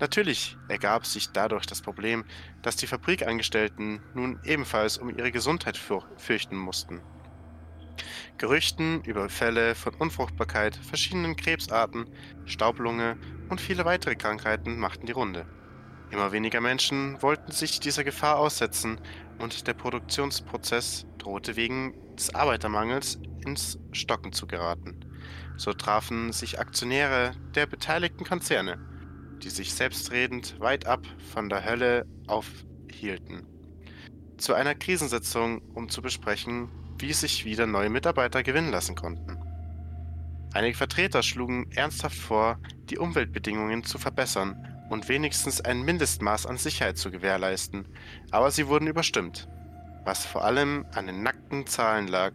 [0.00, 2.24] Natürlich ergab sich dadurch das Problem,
[2.62, 7.02] dass die Fabrikangestellten nun ebenfalls um ihre Gesundheit für fürchten mussten.
[8.38, 12.08] Gerüchten über Fälle von Unfruchtbarkeit, verschiedenen Krebsarten,
[12.44, 13.16] Staublunge
[13.48, 15.46] und viele weitere Krankheiten machten die Runde.
[16.10, 19.00] Immer weniger Menschen wollten sich dieser Gefahr aussetzen
[19.38, 25.00] und der Produktionsprozess drohte wegen des Arbeitermangels ins Stocken zu geraten.
[25.56, 28.78] So trafen sich Aktionäre der beteiligten Konzerne,
[29.42, 33.46] die sich selbstredend weit ab von der Hölle aufhielten,
[34.38, 39.38] zu einer Krisensitzung, um zu besprechen, wie sich wieder neue Mitarbeiter gewinnen lassen konnten.
[40.52, 42.58] Einige Vertreter schlugen ernsthaft vor,
[42.90, 44.56] die Umweltbedingungen zu verbessern
[44.88, 47.86] und wenigstens ein Mindestmaß an Sicherheit zu gewährleisten,
[48.30, 49.48] aber sie wurden überstimmt,
[50.04, 52.32] was vor allem an den nackten Zahlen lag.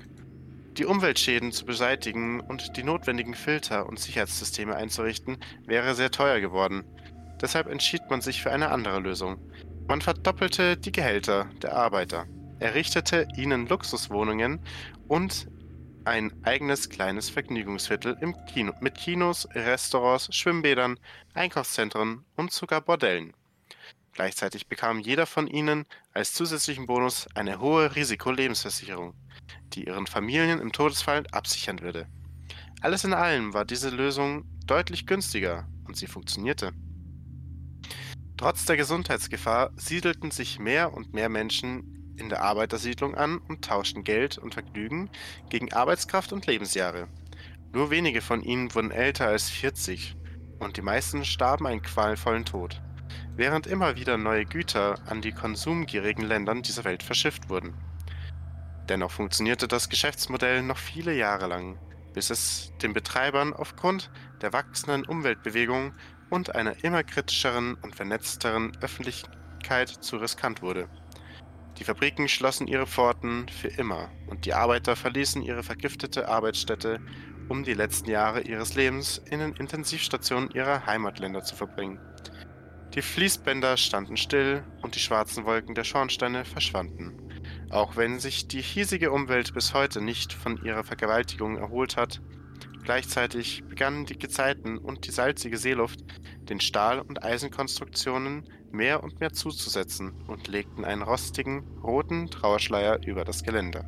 [0.77, 6.83] Die Umweltschäden zu beseitigen und die notwendigen Filter und Sicherheitssysteme einzurichten, wäre sehr teuer geworden.
[7.41, 9.37] Deshalb entschied man sich für eine andere Lösung.
[9.87, 12.25] Man verdoppelte die Gehälter der Arbeiter,
[12.63, 14.61] errichtete ihnen Luxuswohnungen
[15.09, 15.47] und
[16.05, 20.97] ein eigenes kleines Vergnügungsviertel im Kino mit Kinos, Restaurants, Schwimmbädern,
[21.33, 23.33] Einkaufszentren und sogar Bordellen.
[24.13, 29.13] Gleichzeitig bekam jeder von ihnen als zusätzlichen Bonus eine hohe Risikolebensversicherung,
[29.73, 32.07] die ihren Familien im Todesfall absichern würde.
[32.81, 36.71] Alles in allem war diese Lösung deutlich günstiger und sie funktionierte.
[38.37, 44.03] Trotz der Gesundheitsgefahr siedelten sich mehr und mehr Menschen in der Arbeitersiedlung an und tauschten
[44.03, 45.09] Geld und Vergnügen
[45.49, 47.07] gegen Arbeitskraft und Lebensjahre.
[47.71, 50.15] Nur wenige von ihnen wurden älter als 40
[50.59, 52.81] und die meisten starben einen qualvollen Tod,
[53.35, 57.73] während immer wieder neue Güter an die konsumgierigen Ländern dieser Welt verschifft wurden.
[58.89, 61.79] Dennoch funktionierte das Geschäftsmodell noch viele Jahre lang,
[62.13, 65.93] bis es den Betreibern aufgrund der wachsenden Umweltbewegung
[66.29, 70.89] und einer immer kritischeren und vernetzteren Öffentlichkeit zu riskant wurde.
[71.79, 76.99] Die Fabriken schlossen ihre Pforten für immer und die Arbeiter verließen ihre vergiftete Arbeitsstätte,
[77.49, 81.99] um die letzten Jahre ihres Lebens in den Intensivstationen ihrer Heimatländer zu verbringen.
[82.93, 87.17] Die Fließbänder standen still und die schwarzen Wolken der Schornsteine verschwanden.
[87.71, 92.21] Auch wenn sich die hiesige Umwelt bis heute nicht von ihrer Vergewaltigung erholt hat,
[92.83, 96.01] gleichzeitig begannen die Gezeiten und die salzige Seeluft
[96.41, 103.23] den Stahl- und Eisenkonstruktionen mehr und mehr zuzusetzen und legten einen rostigen, roten Trauerschleier über
[103.23, 103.85] das Gelände.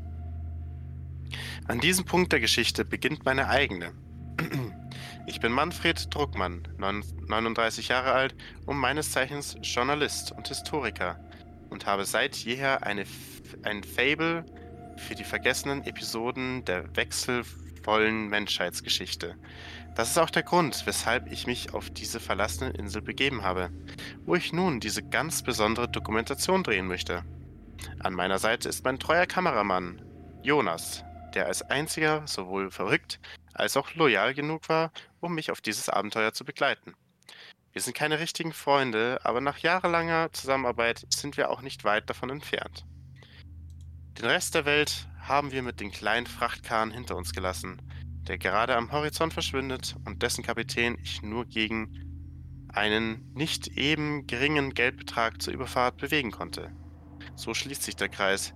[1.68, 3.94] An diesem Punkt der Geschichte beginnt meine eigene.
[5.28, 8.36] Ich bin Manfred Druckmann, 39 Jahre alt
[8.68, 11.20] und meines Zeichens Journalist und Historiker
[11.72, 13.06] und habe seit jeher eine,
[13.64, 14.46] ein Fable
[14.98, 16.96] für die vergessenen Episoden der
[17.86, 19.36] wechselvollen Menschheitsgeschichte.
[19.96, 23.70] Das ist auch der Grund, weshalb ich mich auf diese verlassene Insel begeben habe,
[24.26, 27.24] wo ich nun diese ganz besondere Dokumentation drehen möchte.
[28.00, 30.02] An meiner Seite ist mein treuer Kameramann,
[30.42, 33.20] Jonas, der als einziger sowohl verrückt
[33.54, 36.94] als auch loyal genug war, um mich auf dieses Abenteuer zu begleiten.
[37.72, 42.32] Wir sind keine richtigen Freunde, aber nach jahrelanger Zusammenarbeit sind wir auch nicht weit davon
[42.32, 42.86] entfernt.
[44.18, 47.82] Den Rest der Welt haben wir mit den kleinen Frachtkahn hinter uns gelassen,
[48.28, 54.74] der gerade am Horizont verschwindet und dessen Kapitän ich nur gegen einen nicht eben geringen
[54.74, 56.72] Geldbetrag zur Überfahrt bewegen konnte.
[57.36, 58.54] So schließt sich der Kreis.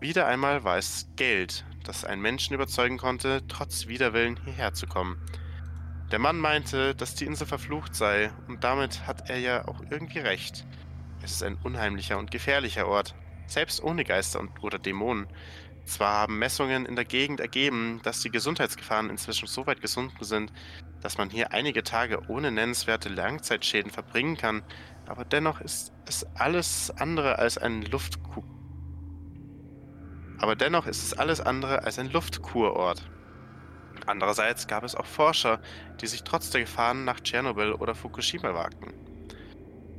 [0.00, 5.16] Wieder einmal war es Geld, das einen Menschen überzeugen konnte, trotz Widerwillen hierher zu kommen.
[6.10, 10.18] Der Mann meinte, dass die Insel verflucht sei, und damit hat er ja auch irgendwie
[10.18, 10.66] recht.
[11.22, 13.14] Es ist ein unheimlicher und gefährlicher Ort,
[13.46, 15.26] selbst ohne Geister und, oder Dämonen.
[15.84, 20.52] Zwar haben Messungen in der Gegend ergeben, dass die Gesundheitsgefahren inzwischen so weit gesunken sind,
[21.00, 24.62] dass man hier einige Tage ohne nennenswerte Langzeitschäden verbringen kann,
[25.06, 28.42] aber dennoch ist es alles andere als ein Luftku
[30.42, 33.08] aber dennoch ist es alles andere als ein Luftkurort.
[34.06, 35.60] Andererseits gab es auch Forscher,
[36.00, 38.92] die sich trotz der Gefahren nach Tschernobyl oder Fukushima wagten.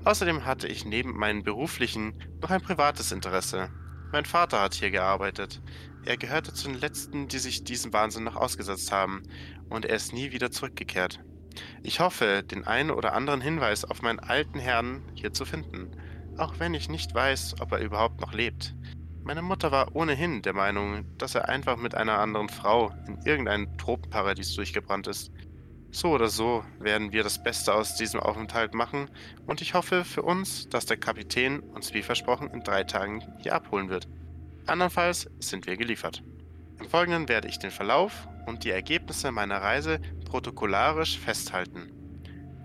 [0.03, 3.69] Außerdem hatte ich neben meinem beruflichen noch ein privates Interesse.
[4.13, 5.59] Mein Vater hat hier gearbeitet.
[6.05, 9.23] Er gehörte zu den letzten, die sich diesem Wahnsinn noch ausgesetzt haben,
[9.69, 11.19] und er ist nie wieder zurückgekehrt.
[11.81, 15.97] Ich hoffe, den einen oder anderen Hinweis auf meinen alten Herrn hier zu finden,
[16.37, 18.75] auch wenn ich nicht weiß, ob er überhaupt noch lebt.
[19.23, 23.75] Meine Mutter war ohnehin der Meinung, dass er einfach mit einer anderen Frau in irgendein
[23.79, 25.31] Tropenparadies durchgebrannt ist.
[25.95, 29.11] So oder so werden wir das Beste aus diesem Aufenthalt machen
[29.45, 33.53] und ich hoffe für uns, dass der Kapitän uns wie versprochen in drei Tagen hier
[33.53, 34.07] abholen wird.
[34.65, 36.23] Andernfalls sind wir geliefert.
[36.79, 41.91] Im Folgenden werde ich den Verlauf und die Ergebnisse meiner Reise protokollarisch festhalten.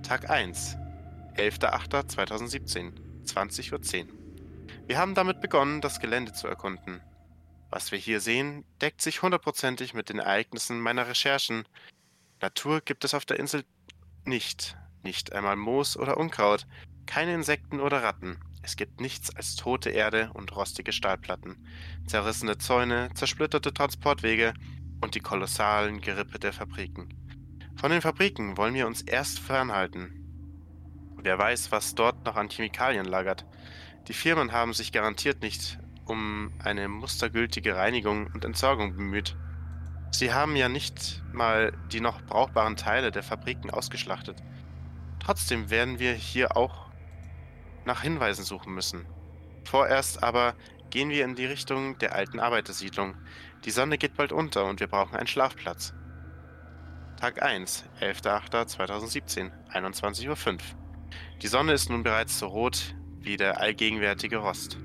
[0.02, 0.78] Tag 1,
[1.36, 2.92] 11.08.2017,
[3.26, 4.08] 20.10 Uhr.
[4.86, 7.02] Wir haben damit begonnen, das Gelände zu erkunden.
[7.68, 11.64] Was wir hier sehen, deckt sich hundertprozentig mit den Ereignissen meiner Recherchen
[12.40, 13.64] Natur gibt es auf der Insel
[14.24, 14.76] nicht.
[15.02, 16.66] Nicht einmal Moos oder Unkraut,
[17.06, 18.38] keine Insekten oder Ratten.
[18.62, 21.66] Es gibt nichts als tote Erde und rostige Stahlplatten,
[22.06, 24.52] zerrissene Zäune, zersplitterte Transportwege
[25.00, 27.08] und die kolossalen Gerippe der Fabriken.
[27.76, 30.14] Von den Fabriken wollen wir uns erst fernhalten.
[31.22, 33.46] Wer weiß, was dort noch an Chemikalien lagert.
[34.08, 39.36] Die Firmen haben sich garantiert nicht um eine mustergültige Reinigung und Entsorgung bemüht.
[40.10, 44.42] Sie haben ja nicht mal die noch brauchbaren Teile der Fabriken ausgeschlachtet.
[45.20, 46.88] Trotzdem werden wir hier auch
[47.84, 49.06] nach Hinweisen suchen müssen.
[49.64, 50.54] Vorerst aber
[50.90, 53.14] gehen wir in die Richtung der alten Arbeitersiedlung.
[53.64, 55.92] Die Sonne geht bald unter und wir brauchen einen Schlafplatz.
[57.20, 60.58] Tag 1, 11.08.2017, 21.05 Uhr.
[61.42, 64.78] Die Sonne ist nun bereits so rot wie der allgegenwärtige Rost.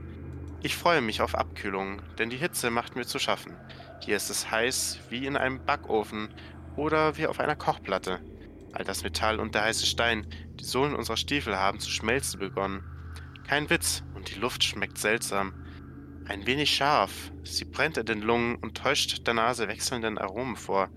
[0.62, 3.56] Ich freue mich auf Abkühlung, denn die Hitze macht mir zu schaffen.
[4.06, 6.28] Hier ist es heiß wie in einem Backofen
[6.76, 8.20] oder wie auf einer Kochplatte.
[8.74, 10.28] All das Metall und der heiße Stein,
[10.60, 12.84] die Sohlen unserer Stiefel haben zu schmelzen begonnen.
[13.48, 15.54] Kein Witz, und die Luft schmeckt seltsam.
[16.28, 20.90] Ein wenig scharf, sie brennt in den Lungen und täuscht der Nase wechselnden Aromen vor.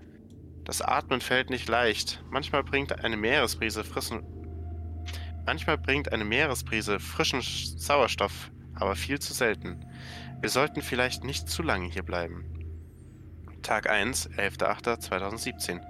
[0.65, 4.21] Das Atmen fällt nicht leicht, manchmal bringt eine Meeresbrise frischen,
[5.45, 9.85] manchmal bringt eine Meeresbrise frischen Sauerstoff, aber viel zu selten.
[10.41, 12.56] Wir sollten vielleicht nicht zu lange hier bleiben.
[13.67, 15.81] Tag 1, 11.08.2017,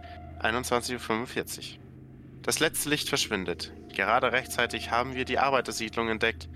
[0.42, 1.84] 21.45 Uhr.
[2.42, 3.72] Das letzte Licht verschwindet.
[3.94, 6.50] Gerade rechtzeitig haben wir die Arbeitersiedlung entdeckt.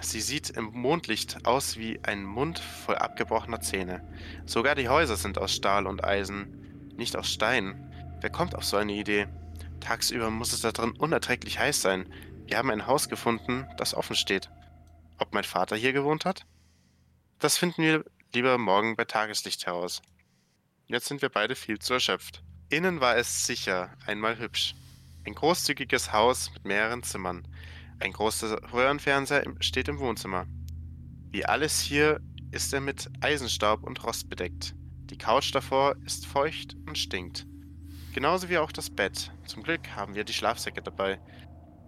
[0.00, 4.02] Sie sieht im Mondlicht aus wie ein Mund voll abgebrochener Zähne.
[4.46, 7.92] Sogar die Häuser sind aus Stahl und Eisen, nicht aus Stein.
[8.22, 9.26] Wer kommt auf so eine Idee?
[9.80, 12.10] Tagsüber muss es da drin unerträglich heiß sein.
[12.46, 14.48] Wir haben ein Haus gefunden, das offen steht.
[15.18, 16.46] Ob mein Vater hier gewohnt hat?
[17.40, 20.00] Das finden wir lieber morgen bei Tageslicht heraus.
[20.92, 22.42] Jetzt sind wir beide viel zu erschöpft.
[22.68, 24.74] Innen war es sicher einmal hübsch.
[25.26, 27.48] Ein großzügiges Haus mit mehreren Zimmern.
[27.98, 30.44] Ein großer Röhrenfernseher steht im Wohnzimmer.
[31.30, 34.74] Wie alles hier ist er mit Eisenstaub und Rost bedeckt.
[35.04, 37.46] Die Couch davor ist feucht und stinkt.
[38.12, 39.32] Genauso wie auch das Bett.
[39.46, 41.18] Zum Glück haben wir die Schlafsäcke dabei.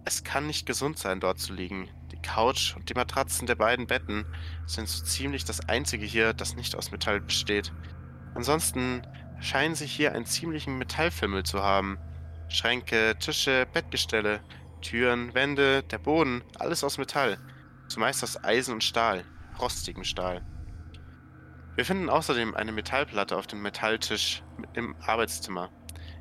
[0.03, 1.89] Es kann nicht gesund sein, dort zu liegen.
[2.11, 4.25] Die Couch und die Matratzen der beiden Betten
[4.65, 7.71] sind so ziemlich das einzige hier, das nicht aus Metall besteht.
[8.35, 9.01] Ansonsten
[9.39, 11.97] scheinen sie hier einen ziemlichen Metallfimmel zu haben.
[12.49, 14.41] Schränke, Tische, Bettgestelle,
[14.81, 17.39] Türen, Wände, der Boden, alles aus Metall.
[17.87, 19.23] Zumeist aus Eisen und Stahl,
[19.59, 20.45] rostigem Stahl.
[21.75, 24.43] Wir finden außerdem eine Metallplatte auf dem Metalltisch
[24.73, 25.69] im Arbeitszimmer.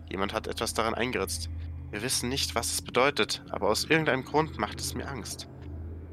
[0.09, 1.49] Jemand hat etwas daran eingeritzt.
[1.91, 5.49] Wir wissen nicht, was es bedeutet, aber aus irgendeinem Grund macht es mir Angst.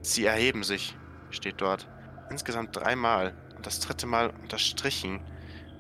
[0.02, 0.96] Sie erheben sich,
[1.30, 1.88] steht dort.
[2.30, 5.22] Insgesamt dreimal und das dritte Mal unterstrichen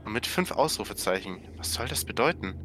[0.06, 1.48] und mit fünf Ausrufezeichen.
[1.58, 2.56] Was soll das bedeuten?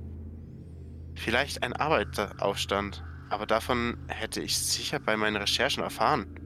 [1.14, 6.40] Vielleicht ein Arbeiteraufstand, aber davon hätte ich sicher bei meinen Recherchen erfahren.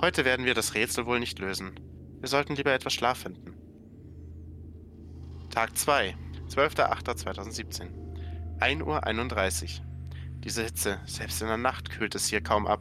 [0.00, 1.80] Heute werden wir das Rätsel wohl nicht lösen.
[2.20, 3.54] Wir sollten lieber etwas Schlaf finden.
[5.50, 6.14] Tag 2,
[6.48, 7.88] 12.08.2017.
[8.60, 9.86] 1.31 Uhr.
[10.44, 12.80] Diese Hitze, selbst in der Nacht kühlt es hier kaum ab.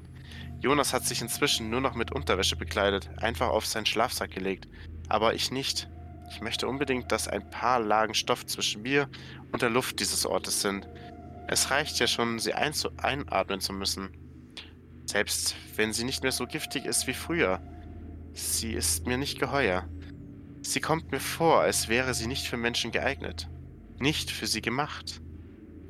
[0.59, 4.67] Jonas hat sich inzwischen nur noch mit Unterwäsche bekleidet, einfach auf seinen Schlafsack gelegt.
[5.07, 5.89] Aber ich nicht.
[6.29, 9.09] Ich möchte unbedingt, dass ein paar Lagen Stoff zwischen mir
[9.51, 10.87] und der Luft dieses Ortes sind.
[11.47, 14.09] Es reicht ja schon, sie einatmen zu müssen.
[15.05, 17.61] Selbst wenn sie nicht mehr so giftig ist wie früher.
[18.33, 19.87] Sie ist mir nicht geheuer.
[20.61, 23.49] Sie kommt mir vor, als wäre sie nicht für Menschen geeignet.
[23.99, 25.21] Nicht für sie gemacht.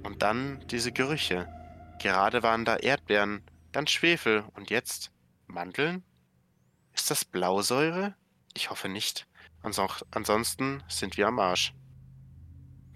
[0.04, 1.48] Und dann diese Gerüche.
[2.00, 5.12] Gerade waren da Erdbeeren, dann Schwefel und jetzt
[5.48, 6.04] Mandeln?
[6.94, 8.16] Ist das Blausäure?
[8.54, 9.27] Ich hoffe nicht.
[10.12, 11.74] Ansonsten sind wir am Arsch.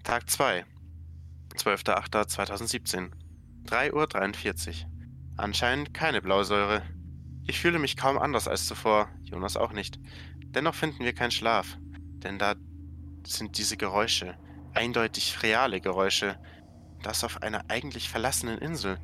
[0.04, 0.64] Tag 2.
[1.54, 3.10] 12.08.2017.
[3.66, 4.90] 3.43 Uhr.
[5.36, 6.82] Anscheinend keine Blausäure.
[7.46, 9.98] Ich fühle mich kaum anders als zuvor, Jonas auch nicht.
[10.46, 11.76] Dennoch finden wir keinen Schlaf,
[12.22, 12.54] denn da
[13.26, 14.36] sind diese Geräusche,
[14.74, 16.38] eindeutig reale Geräusche.
[17.02, 18.98] Das auf einer eigentlich verlassenen Insel.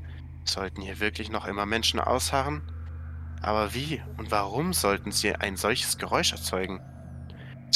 [0.44, 2.62] Sollten hier wirklich noch immer Menschen ausharren?
[3.42, 6.80] Aber wie und warum sollten sie ein solches Geräusch erzeugen?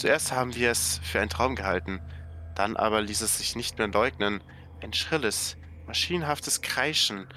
[0.02, 2.00] Zuerst haben wir es für einen Traum gehalten,
[2.56, 4.42] dann aber ließ es sich nicht mehr leugnen.
[4.80, 7.28] Ein schrilles, maschinenhaftes Kreischen,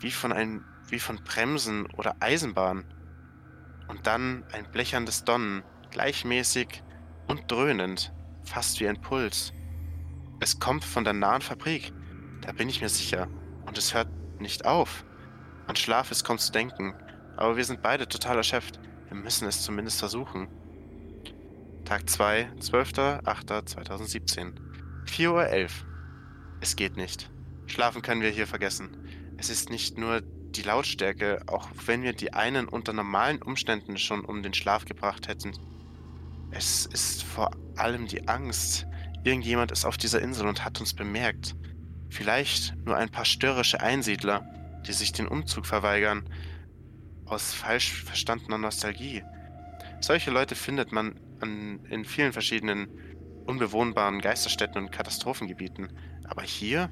[0.00, 2.86] wie von, ein, wie von Bremsen oder Eisenbahn.
[3.88, 6.82] Und dann ein blecherndes Donnen, gleichmäßig
[7.26, 9.52] und dröhnend, fast wie ein Puls.
[10.40, 11.92] Es kommt von der nahen Fabrik,
[12.40, 13.28] da bin ich mir sicher.
[13.66, 14.08] Und es hört
[14.40, 15.04] nicht auf.
[15.66, 16.94] An Schlaf ist kaum zu denken,
[17.36, 18.80] aber wir sind beide total erschöpft.
[19.08, 20.48] Wir müssen es zumindest versuchen.
[21.86, 24.54] Tag 2, 12.08.2017.
[25.06, 25.68] 4.11 Uhr.
[26.60, 27.30] Es geht nicht.
[27.66, 28.90] Schlafen können wir hier vergessen.
[29.36, 34.24] Es ist nicht nur die Lautstärke, auch wenn wir die einen unter normalen Umständen schon
[34.24, 35.52] um den Schlaf gebracht hätten.
[36.50, 38.84] Es ist vor allem die Angst.
[39.22, 41.54] Irgendjemand ist auf dieser Insel und hat uns bemerkt.
[42.08, 44.44] Vielleicht nur ein paar störrische Einsiedler,
[44.88, 46.28] die sich den Umzug verweigern,
[47.26, 49.22] aus falsch verstandener Nostalgie.
[50.00, 52.88] Solche Leute findet man an, in vielen verschiedenen
[53.46, 55.92] unbewohnbaren Geisterstädten und Katastrophengebieten.
[56.24, 56.90] Aber hier?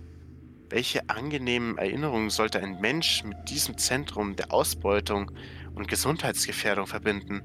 [0.70, 5.30] Welche angenehmen Erinnerungen sollte ein Mensch mit diesem Zentrum der Ausbeutung
[5.74, 7.42] und Gesundheitsgefährdung verbinden?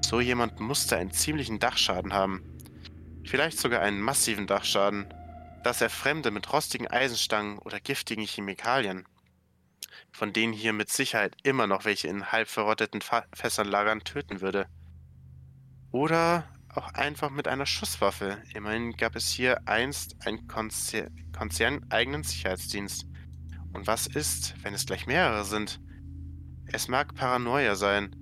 [0.00, 2.42] So jemand musste einen ziemlichen Dachschaden haben.
[3.24, 5.06] Vielleicht sogar einen massiven Dachschaden,
[5.62, 9.04] dass er Fremde mit rostigen Eisenstangen oder giftigen Chemikalien,
[10.10, 13.02] von denen hier mit Sicherheit immer noch welche in halb verrotteten
[13.34, 14.66] Fässern lagern, töten würde.
[15.90, 18.38] Oder auch einfach mit einer Schusswaffe.
[18.54, 23.06] Immerhin gab es hier einst einen Konzer konzerneigenen Sicherheitsdienst.
[23.72, 25.80] Und was ist, wenn es gleich mehrere sind?
[26.66, 28.14] Es mag Paranoia sein,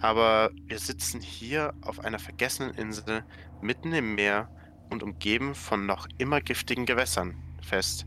[0.00, 3.24] aber wir sitzen hier auf einer vergessenen Insel
[3.60, 4.48] mitten im Meer
[4.90, 8.06] und umgeben von noch immer giftigen Gewässern fest,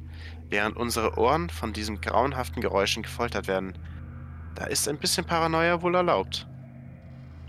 [0.49, 3.77] während unsere Ohren von diesen grauenhaften Geräuschen gefoltert werden.
[4.55, 6.47] Da ist ein bisschen Paranoia wohl erlaubt.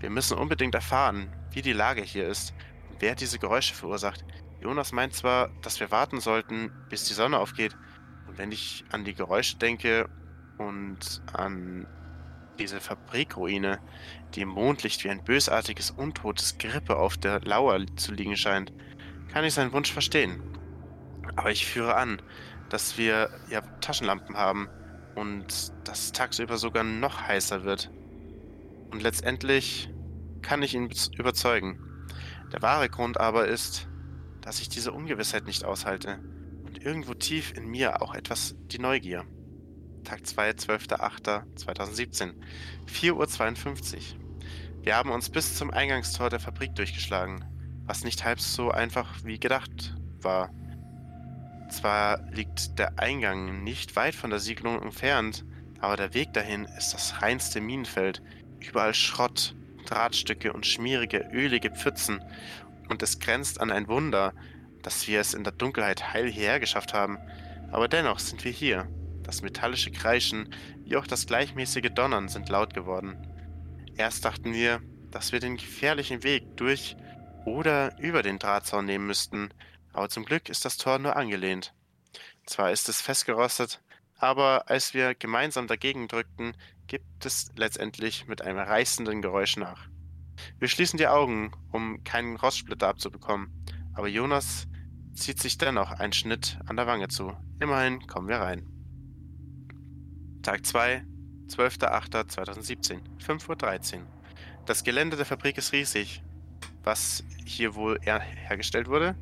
[0.00, 2.54] Wir müssen unbedingt erfahren, wie die Lage hier ist
[2.90, 4.24] und wer diese Geräusche verursacht.
[4.60, 7.76] Jonas meint zwar, dass wir warten sollten, bis die Sonne aufgeht,
[8.26, 10.08] und wenn ich an die Geräusche denke
[10.58, 11.86] und an
[12.58, 13.78] diese Fabrikruine,
[14.34, 18.72] die im Mondlicht wie ein bösartiges, untotes Grippe auf der Lauer zu liegen scheint,
[19.32, 20.42] kann ich seinen Wunsch verstehen.
[21.36, 22.20] Aber ich führe an,
[22.70, 24.68] dass wir ja Taschenlampen haben
[25.14, 27.90] und dass tagsüber sogar noch heißer wird.
[28.90, 29.90] Und letztendlich
[30.42, 31.80] kann ich ihn überzeugen.
[32.52, 33.88] Der wahre Grund aber ist,
[34.40, 36.20] dass ich diese Ungewissheit nicht aushalte
[36.64, 39.24] und irgendwo tief in mir auch etwas die Neugier.
[40.04, 42.34] Tag 2, 12.08.2017,
[42.86, 44.26] 4.52 Uhr.
[44.82, 47.44] Wir haben uns bis zum Eingangstor der Fabrik durchgeschlagen,
[47.84, 50.50] was nicht halb so einfach wie gedacht war.
[51.68, 55.44] Zwar liegt der Eingang nicht weit von der Siedlung entfernt,
[55.80, 58.22] aber der Weg dahin ist das reinste Minenfeld.
[58.68, 59.54] Überall Schrott,
[59.86, 62.24] Drahtstücke und schmierige, ölige Pfützen.
[62.88, 64.32] Und es grenzt an ein Wunder,
[64.82, 67.18] dass wir es in der Dunkelheit heil hierher geschafft haben.
[67.70, 68.88] Aber dennoch sind wir hier.
[69.22, 70.54] Das metallische Kreischen
[70.84, 73.16] wie auch das gleichmäßige Donnern sind laut geworden.
[73.96, 76.96] Erst dachten wir, dass wir den gefährlichen Weg durch
[77.44, 79.50] oder über den Drahtzaun nehmen müssten,
[79.92, 81.72] aber zum Glück ist das Tor nur angelehnt.
[82.44, 83.80] Zwar ist es festgerostet,
[84.18, 86.54] aber als wir gemeinsam dagegen drückten,
[86.86, 89.88] gibt es letztendlich mit einem reißenden Geräusch nach.
[90.58, 93.50] Wir schließen die Augen, um keinen Rostsplitter abzubekommen,
[93.94, 94.66] aber Jonas
[95.14, 97.32] zieht sich dennoch einen Schnitt an der Wange zu.
[97.60, 98.66] Immerhin kommen wir rein.
[100.42, 101.04] Tag 2,
[101.48, 104.06] 12.08.2017, 5.13 Uhr.
[104.66, 106.22] Das Gelände der Fabrik ist riesig.
[106.82, 109.16] Was hier wohl hergestellt wurde?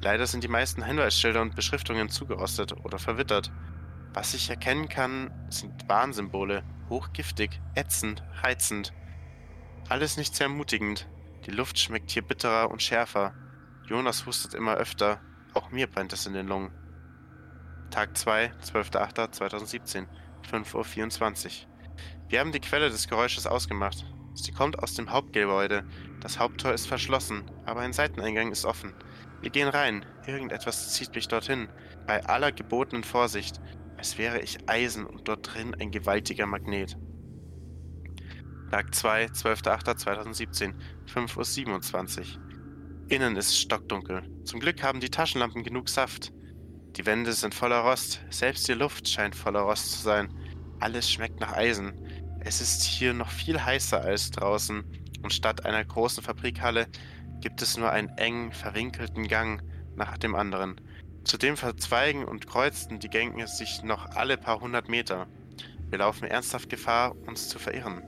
[0.00, 3.52] Leider sind die meisten Hinweisschilder und Beschriftungen zugerostet oder verwittert.
[4.12, 6.62] Was ich erkennen kann, sind Warnsymbole,
[6.92, 8.92] hochgiftig, ätzend, reizend.
[9.88, 11.08] Alles nicht sehr ermutigend.
[11.46, 13.34] Die Luft schmeckt hier bitterer und schärfer.
[13.86, 15.20] Jonas hustet immer öfter.
[15.54, 16.70] Auch mir brennt es in den Lungen.
[17.90, 20.06] Tag 2, 12.08.2017.
[20.50, 21.52] 5.24 Uhr.
[22.28, 24.04] Wir haben die Quelle des Geräusches ausgemacht.
[24.34, 25.84] Sie kommt aus dem Hauptgebäude.
[26.20, 28.92] Das Haupttor ist verschlossen, aber ein Seiteneingang ist offen.
[29.40, 30.04] Wir gehen rein.
[30.26, 31.68] Irgendetwas zieht mich dorthin.
[32.06, 33.60] Bei aller gebotenen Vorsicht,
[34.02, 36.98] als wäre ich Eisen und dort drin ein gewaltiger Magnet.
[38.68, 40.74] Tag 2, 12.08.2017,
[41.06, 43.06] 5.27 Uhr.
[43.10, 44.28] Innen ist stockdunkel.
[44.42, 46.32] Zum Glück haben die Taschenlampen genug Saft.
[46.96, 50.34] Die Wände sind voller Rost, selbst die Luft scheint voller Rost zu sein.
[50.80, 51.92] Alles schmeckt nach Eisen.
[52.40, 54.82] Es ist hier noch viel heißer als draußen
[55.22, 56.88] und statt einer großen Fabrikhalle
[57.40, 59.62] gibt es nur einen engen, verwinkelten Gang
[59.94, 60.80] nach dem anderen.
[61.24, 65.28] Zudem verzweigen und kreuzten die Gänge sich noch alle paar hundert Meter.
[65.88, 68.02] Wir laufen ernsthaft Gefahr, uns zu verirren.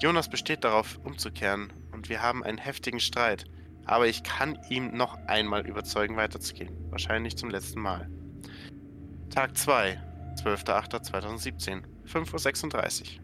[0.00, 3.44] Jonas besteht darauf, umzukehren, und wir haben einen heftigen Streit.
[3.84, 6.76] Aber ich kann ihm noch einmal überzeugen, weiterzugehen.
[6.90, 8.08] Wahrscheinlich zum letzten Mal.
[9.30, 10.00] Tag 2,
[10.42, 13.22] 12.08.2017, 5.36 Uhr.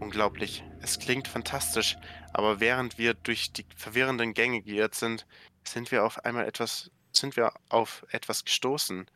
[0.00, 0.64] Unglaublich.
[0.80, 1.96] Es klingt fantastisch,
[2.32, 5.26] aber während wir durch die verwirrenden Gänge geirrt sind,
[5.64, 9.06] sind wir auf einmal etwas, sind wir auf etwas gestoßen.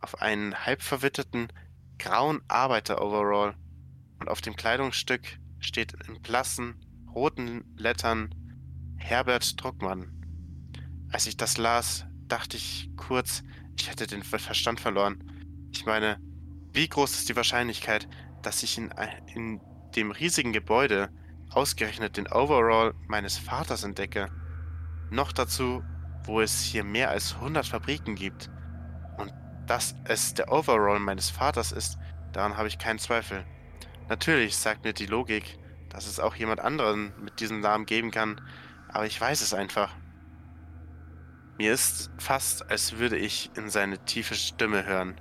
[0.00, 1.48] Auf einen halb verwitterten,
[1.98, 3.54] grauen Arbeiter-Overall.
[4.18, 6.74] Und auf dem Kleidungsstück steht in blassen,
[7.14, 8.34] roten Lettern
[8.96, 10.12] Herbert Druckmann.
[11.10, 13.42] Als ich das las, dachte ich kurz,
[13.78, 15.68] ich hätte den Verstand verloren.
[15.72, 16.18] Ich meine,
[16.72, 18.08] wie groß ist die Wahrscheinlichkeit,
[18.42, 18.92] dass ich in,
[19.34, 19.60] in
[19.94, 21.10] dem riesigen Gebäude
[21.50, 24.30] ausgerechnet den Overall meines Vaters entdecke?
[25.10, 25.84] Noch dazu,
[26.26, 28.50] wo es hier mehr als 100 Fabriken gibt.
[29.16, 29.32] Und
[29.66, 31.98] dass es der Overall meines Vaters ist,
[32.32, 33.44] daran habe ich keinen Zweifel.
[34.08, 35.58] Natürlich sagt mir die Logik,
[35.88, 38.40] dass es auch jemand anderen mit diesem Namen geben kann,
[38.88, 39.94] aber ich weiß es einfach.
[41.58, 45.18] Mir ist fast, als würde ich in seine tiefe Stimme hören.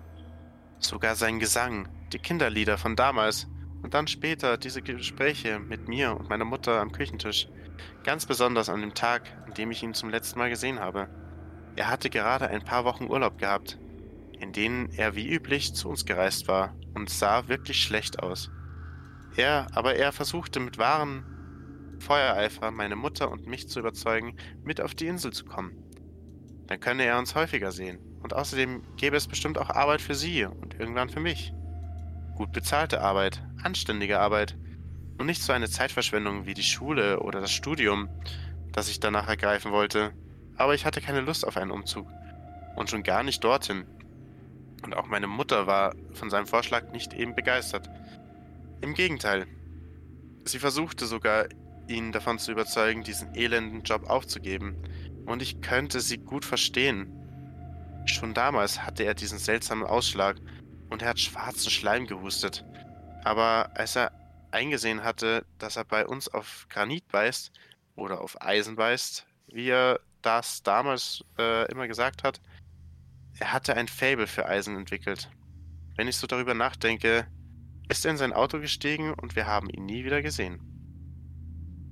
[0.80, 3.48] Sogar sein Gesang, die Kinderlieder von damals
[3.82, 7.48] und dann später diese Gespräche mit mir und meiner Mutter am Küchentisch.
[8.04, 11.10] Ganz besonders an dem Tag, an dem ich ihn zum letzten Mal gesehen habe.
[11.76, 13.78] Er hatte gerade ein paar Wochen Urlaub gehabt,
[14.40, 18.52] in denen er wie üblich zu uns gereist war und sah wirklich schlecht aus.
[19.36, 21.26] Er, aber er versuchte mit wahrem
[22.00, 25.86] Feuereifer meine Mutter und mich zu überzeugen, mit auf die Insel zu kommen.
[26.68, 28.00] Dann könne er uns häufiger sehen.
[28.22, 31.54] Und außerdem gäbe es bestimmt auch Arbeit für sie und irgendwann für mich.
[32.36, 34.58] Gut bezahlte Arbeit, anständige Arbeit.
[35.18, 38.10] Und nicht so eine Zeitverschwendung wie die Schule oder das Studium,
[38.72, 40.14] das ich danach ergreifen wollte.
[40.58, 42.08] Aber ich hatte keine Lust auf einen Umzug.
[42.76, 43.86] Und schon gar nicht dorthin.
[44.84, 47.90] Und auch meine Mutter war von seinem Vorschlag nicht eben begeistert.
[48.82, 49.48] Im Gegenteil.
[50.44, 51.48] Sie versuchte sogar,
[51.88, 54.76] ihn davon zu überzeugen, diesen elenden Job aufzugeben
[55.26, 57.12] und ich könnte sie gut verstehen.
[58.06, 60.38] Schon damals hatte er diesen seltsamen Ausschlag
[60.90, 62.64] und er hat schwarzen Schleim gehustet.
[63.24, 64.12] Aber als er
[64.56, 67.52] eingesehen hatte, dass er bei uns auf Granit beißt
[67.96, 72.42] oder auf Eisen beißt, wie er das damals äh, immer gesagt hat,
[73.38, 75.30] er hatte ein Fable für Eisen entwickelt.
[75.98, 77.28] Wenn ich so darüber nachdenke,
[77.90, 80.62] ist er in sein Auto gestiegen und wir haben ihn nie wieder gesehen.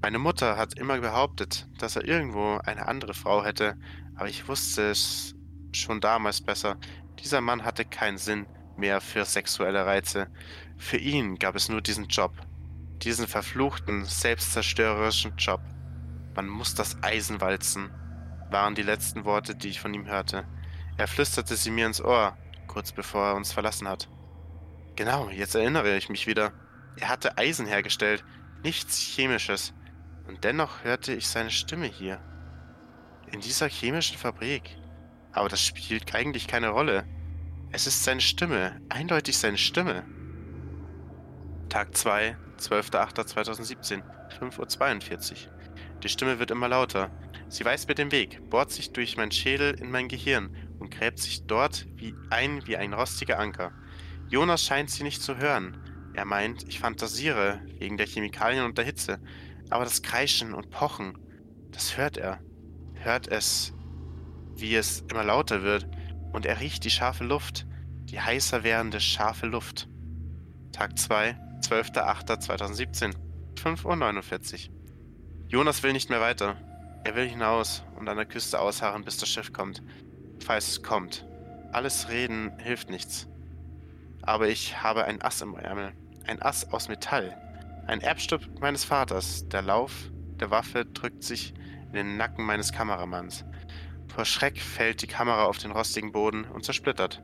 [0.02, 3.78] Meine Mutter hat immer behauptet, dass er irgendwo eine andere Frau hätte,
[4.16, 5.36] aber ich wusste es
[5.74, 6.78] schon damals besser.
[7.20, 8.46] Dieser Mann hatte keinen Sinn
[8.78, 10.28] mehr für sexuelle Reize.
[10.78, 12.34] Für ihn gab es nur diesen Job.
[13.04, 15.60] Diesen verfluchten, selbstzerstörerischen Job.
[16.36, 17.92] Man muss das Eisen walzen,
[18.50, 20.46] waren die letzten Worte, die ich von ihm hörte.
[20.96, 22.38] Er flüsterte sie mir ins Ohr,
[22.68, 24.08] kurz bevor er uns verlassen hat.
[24.96, 26.54] Genau, jetzt erinnere ich mich wieder.
[26.96, 28.24] Er hatte Eisen hergestellt,
[28.64, 29.74] nichts Chemisches.
[30.28, 32.22] Und dennoch hörte ich seine Stimme hier.
[33.34, 34.78] In dieser chemischen Fabrik.
[35.34, 37.06] Aber das spielt eigentlich keine Rolle.
[37.72, 40.06] Es ist seine Stimme, eindeutig seine Stimme.
[41.74, 44.04] Tag 2, 12.08.2017,
[44.40, 45.38] 5.42 Uhr.
[46.04, 47.10] Die Stimme wird immer lauter.
[47.50, 51.18] Sie weist mir den Weg, bohrt sich durch meinen Schädel in mein Gehirn und gräbt
[51.18, 53.72] sich dort wie ein wie ein rostiger Anker.
[54.30, 55.80] Jonas scheint sie nicht zu hören.
[56.14, 59.20] Er meint, ich fantasiere wegen der Chemikalien und der Hitze.
[59.72, 61.18] Aber das Kreischen und Pochen,
[61.72, 62.40] das hört er.
[63.02, 63.74] Hört es,
[64.54, 65.88] wie es immer lauter wird.
[66.34, 67.66] Und er riecht die scharfe Luft,
[68.04, 69.90] die heißer werdende scharfe Luft.
[70.72, 73.14] Tag 2, 12.08.2017,
[73.56, 74.76] 5.49 Uhr.
[75.48, 76.58] Jonas will nicht mehr weiter.
[77.06, 79.82] Er will hinaus und an der Küste ausharren, bis das Schiff kommt.
[80.46, 81.26] Falls es kommt.
[81.72, 83.28] Alles reden hilft nichts.
[84.22, 85.94] Aber ich habe ein Ass im Ärmel.
[86.28, 87.38] Ein Ass aus Metall.
[87.88, 89.48] Ein Erbstück meines Vaters.
[89.50, 91.54] Der Lauf der Waffe drückt sich
[91.88, 93.46] in den Nacken meines Kameramanns.
[94.14, 97.22] Vor Schreck fällt die Kamera auf den rostigen Boden und zersplittert.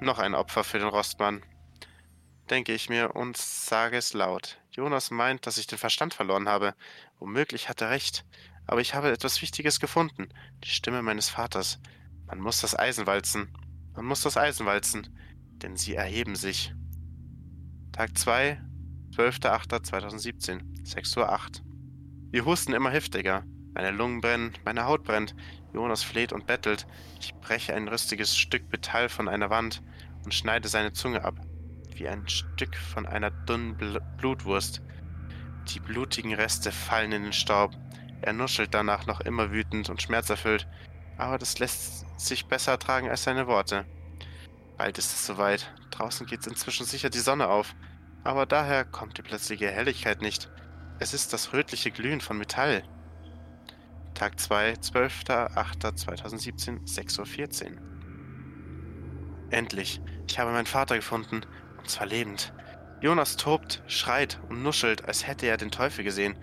[0.00, 1.42] Noch ein Opfer für den Rostmann,
[2.52, 4.58] denke ich mir und sage es laut.
[4.72, 6.74] Jonas meint, dass ich den Verstand verloren habe.
[7.18, 8.26] Womöglich hat er recht.
[8.66, 10.28] Aber ich habe etwas Wichtiges gefunden.
[10.62, 11.80] Die Stimme meines Vaters.
[12.26, 13.48] Man muss das Eisen walzen.
[13.96, 15.18] Man muss das Eisen walzen.
[15.62, 16.74] Denn sie erheben sich.
[17.90, 18.60] Tag 2,
[19.16, 21.64] 12.08.2017, 6.08 Uhr.
[22.32, 23.44] Wir husten immer heftiger.
[23.72, 25.34] Meine Lungen brennen, meine Haut brennt.
[25.72, 26.86] Jonas fleht und bettelt.
[27.18, 29.82] Ich breche ein rüstiges Stück Metall von einer Wand
[30.26, 31.34] und schneide seine Zunge ab
[32.02, 34.82] wie ein Stück von einer dünnen Bl Blutwurst.
[35.68, 37.76] Die blutigen Reste fallen in den Staub.
[38.20, 40.66] Er nuschelt danach noch immer wütend und schmerzerfüllt,
[41.16, 43.86] aber das lässt sich besser tragen als seine Worte.
[44.76, 45.72] Bald ist es soweit.
[45.92, 47.76] Draußen geht inzwischen sicher die Sonne auf.
[48.24, 50.50] Aber daher kommt die plötzliche Helligkeit nicht.
[50.98, 52.82] Es ist das rötliche Glühen von Metall.
[54.14, 57.76] Tag 2, 12.08.2017, 6.14 Uhr.
[59.50, 61.42] Endlich, ich habe meinen Vater gefunden
[61.82, 62.52] und zwar lebend.
[63.00, 66.36] Jonas tobt, schreit und nuschelt, als hätte er den Teufel gesehen.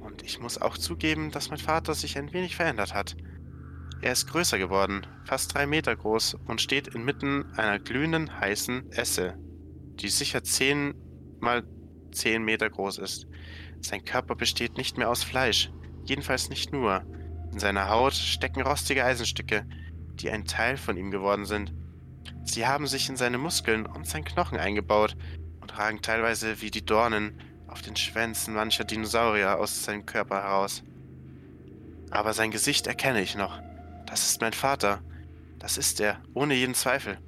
[0.00, 3.16] Und ich muss auch zugeben, dass mein Vater sich ein wenig verändert hat.
[4.00, 9.36] Er ist größer geworden, fast drei Meter groß und steht inmitten einer glühenden, heißen Esse,
[10.00, 10.94] die sicher zehn
[11.38, 11.64] mal
[12.12, 13.26] zehn Meter groß ist.
[13.82, 15.70] Sein Körper besteht nicht mehr aus Fleisch,
[16.04, 17.04] jedenfalls nicht nur.
[17.52, 19.66] In seiner Haut stecken rostige Eisenstücke,
[20.14, 21.74] die ein Teil von ihm geworden sind.
[22.44, 25.16] Sie haben sich in seine Muskeln und seinen Knochen eingebaut
[25.60, 30.82] und ragen teilweise wie die Dornen auf den Schwänzen mancher Dinosaurier aus seinem Körper heraus.
[32.10, 33.60] Aber sein Gesicht erkenne ich noch.
[34.06, 35.00] Das ist mein Vater.
[35.60, 37.18] Das ist er, ohne jeden Zweifel.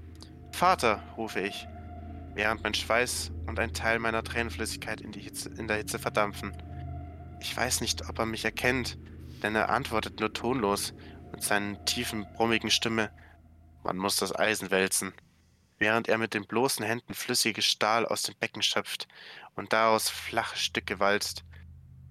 [0.50, 1.68] Vater, rufe ich,
[2.34, 6.52] während mein Schweiß und ein Teil meiner Tränenflüssigkeit in, Hitze, in der Hitze verdampfen.
[7.40, 8.98] Ich weiß nicht, ob er mich erkennt,
[9.42, 10.94] denn er antwortet nur tonlos
[11.30, 13.10] mit seiner tiefen, brummigen Stimme
[13.84, 15.12] man muss das Eisen wälzen,
[15.78, 19.08] während er mit den bloßen Händen flüssiges Stahl aus dem Becken schöpft
[19.54, 21.44] und daraus flache Stücke walzt,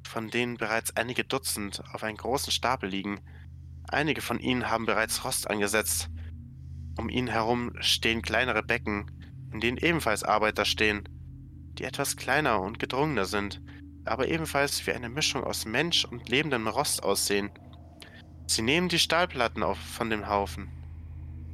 [0.06, 3.22] von denen bereits einige Dutzend auf einem großen Stapel liegen.
[3.88, 6.10] Einige von ihnen haben bereits Rost angesetzt.
[6.98, 9.10] Um ihn herum stehen kleinere Becken,
[9.54, 11.08] in denen ebenfalls Arbeiter stehen,
[11.78, 13.62] die etwas kleiner und gedrungener sind,
[14.04, 17.52] aber ebenfalls wie eine Mischung aus Mensch und lebendem Rost aussehen.
[18.48, 20.81] Sie nehmen die Stahlplatten auf von dem Haufen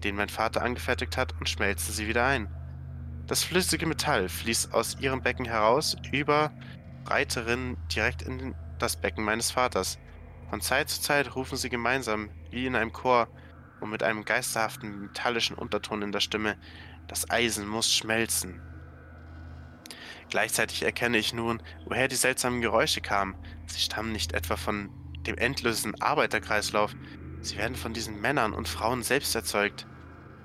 [0.03, 2.47] den mein Vater angefertigt hat, und schmelzen sie wieder ein.
[3.27, 6.51] Das flüssige Metall fließt aus ihrem Becken heraus über
[7.03, 9.97] breite Rinnen direkt in das Becken meines Vaters.
[10.49, 13.27] Von Zeit zu Zeit rufen sie gemeinsam, wie in einem Chor,
[13.79, 16.57] und mit einem geisterhaften metallischen Unterton in der Stimme,
[17.07, 18.61] das Eisen muss schmelzen.
[20.29, 23.35] Gleichzeitig erkenne ich nun, woher die seltsamen Geräusche kamen.
[23.67, 24.89] Sie stammen nicht etwa von
[25.25, 26.95] dem endlosen Arbeiterkreislauf,
[27.47, 29.87] sie werden von diesen Männern und Frauen selbst erzeugt.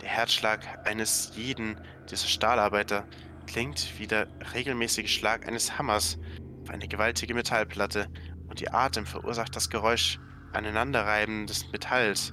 [0.01, 1.77] Der Herzschlag eines jeden
[2.11, 3.07] dieser Stahlarbeiter
[3.47, 6.19] klingt wie der regelmäßige Schlag eines Hammers
[6.63, 8.09] auf eine gewaltige Metallplatte
[8.49, 10.19] und ihr Atem verursacht das Geräusch
[10.53, 12.33] Aneinanderreiben des Metalls,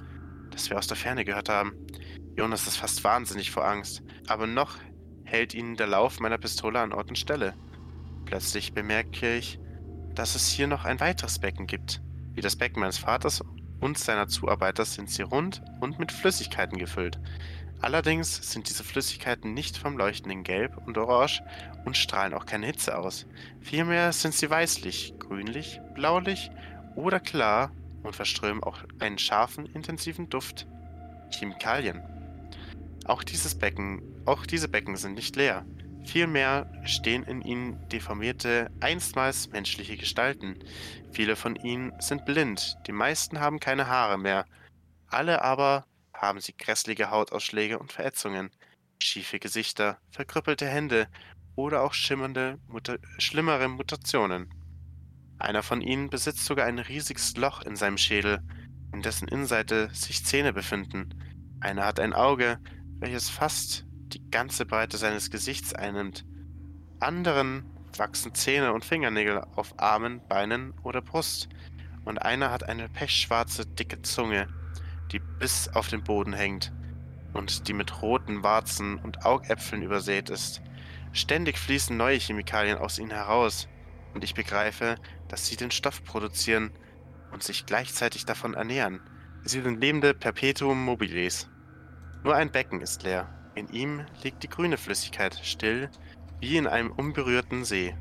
[0.51, 1.73] das wir aus der Ferne gehört haben.
[2.35, 4.77] Jonas ist fast wahnsinnig vor Angst, aber noch
[5.23, 7.53] hält ihn der Lauf meiner Pistole an Ort und Stelle.
[8.25, 9.59] Plötzlich bemerke ich,
[10.13, 12.01] dass es hier noch ein weiteres Becken gibt.
[12.33, 13.41] Wie das Becken meines Vaters
[13.79, 17.19] und seiner Zuarbeiter sind sie rund und mit Flüssigkeiten gefüllt.
[17.81, 21.41] Allerdings sind diese Flüssigkeiten nicht vom leuchtenden Gelb und Orange
[21.85, 23.25] und strahlen auch keine Hitze aus.
[23.61, 26.51] Vielmehr sind sie weißlich, grünlich, blaulich
[26.95, 27.71] oder klar
[28.03, 30.67] und verströmen auch einen scharfen, intensiven Duft.
[31.31, 32.01] Chemikalien.
[33.05, 35.65] Auch dieses Becken, auch diese Becken sind nicht leer.
[36.05, 40.59] Vielmehr stehen in ihnen deformierte, einstmals menschliche Gestalten.
[41.11, 44.45] Viele von ihnen sind blind, die meisten haben keine Haare mehr.
[45.07, 48.49] Alle aber haben sie grässliche Hautausschläge und Verätzungen,
[48.99, 51.07] schiefe Gesichter, verkrüppelte Hände
[51.55, 54.49] oder auch schimmernde, muta schlimmere Mutationen.
[55.37, 58.39] Einer von ihnen besitzt sogar ein riesiges Loch in seinem Schädel,
[58.93, 61.09] in dessen Innenseite sich Zähne befinden.
[61.61, 62.59] Einer hat ein Auge,
[62.99, 66.25] welches fast die ganze Breite seines Gesichts einnimmt.
[66.99, 67.65] Anderen
[67.97, 71.49] wachsen Zähne und Fingernägel auf Armen, Beinen oder Brust.
[72.05, 74.47] Und einer hat eine pechschwarze, dicke Zunge,
[75.11, 76.71] die bis auf den Boden hängt
[77.33, 80.61] und die mit roten Warzen und Augäpfeln übersät ist.
[81.11, 83.67] Ständig fließen neue Chemikalien aus ihnen heraus,
[84.13, 84.95] und ich begreife,
[85.27, 86.71] dass sie den Stoff produzieren
[87.31, 89.01] und sich gleichzeitig davon ernähren.
[89.43, 91.47] Sie sind lebende Perpetuum mobiles.
[92.23, 93.38] Nur ein Becken ist leer.
[93.59, 95.89] In ihm liegt die grüne Flüssigkeit still,
[96.39, 97.93] wie in einem unberührten See.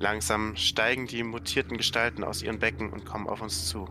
[0.00, 3.88] Langsam steigen die mutierten Gestalten aus ihren Becken und kommen auf uns zu.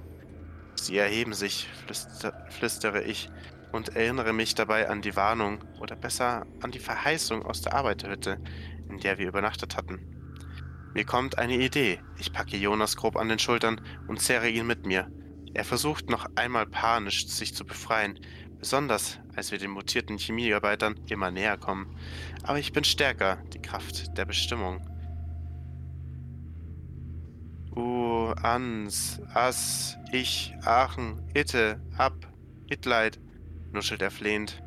[0.75, 3.29] Sie erheben sich, flüster, flüstere ich,
[3.71, 8.37] und erinnere mich dabei an die Warnung oder besser an die Verheißung aus der Arbeiterhütte,
[8.89, 10.01] in der wir übernachtet hatten.
[10.93, 12.01] Mir kommt eine Idee.
[12.17, 13.79] Ich packe Jonas grob an den Schultern
[14.09, 15.09] und zerre ihn mit mir.
[15.53, 18.19] Er versucht noch einmal panisch, sich zu befreien,
[18.59, 21.95] besonders als wir den mutierten Chemiearbeitern immer näher kommen.
[22.43, 24.85] Aber ich bin stärker, die Kraft der Bestimmung.
[27.73, 32.27] U, Ans, As, Ich, Aachen, Itte, Ab,
[32.69, 33.17] Itleid,
[33.71, 34.61] nuschelt er flehend.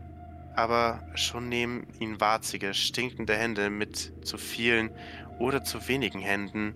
[0.57, 4.90] Aber schon nehmen ihn warzige, stinkende Hände mit zu vielen
[5.38, 6.74] oder zu wenigen Händen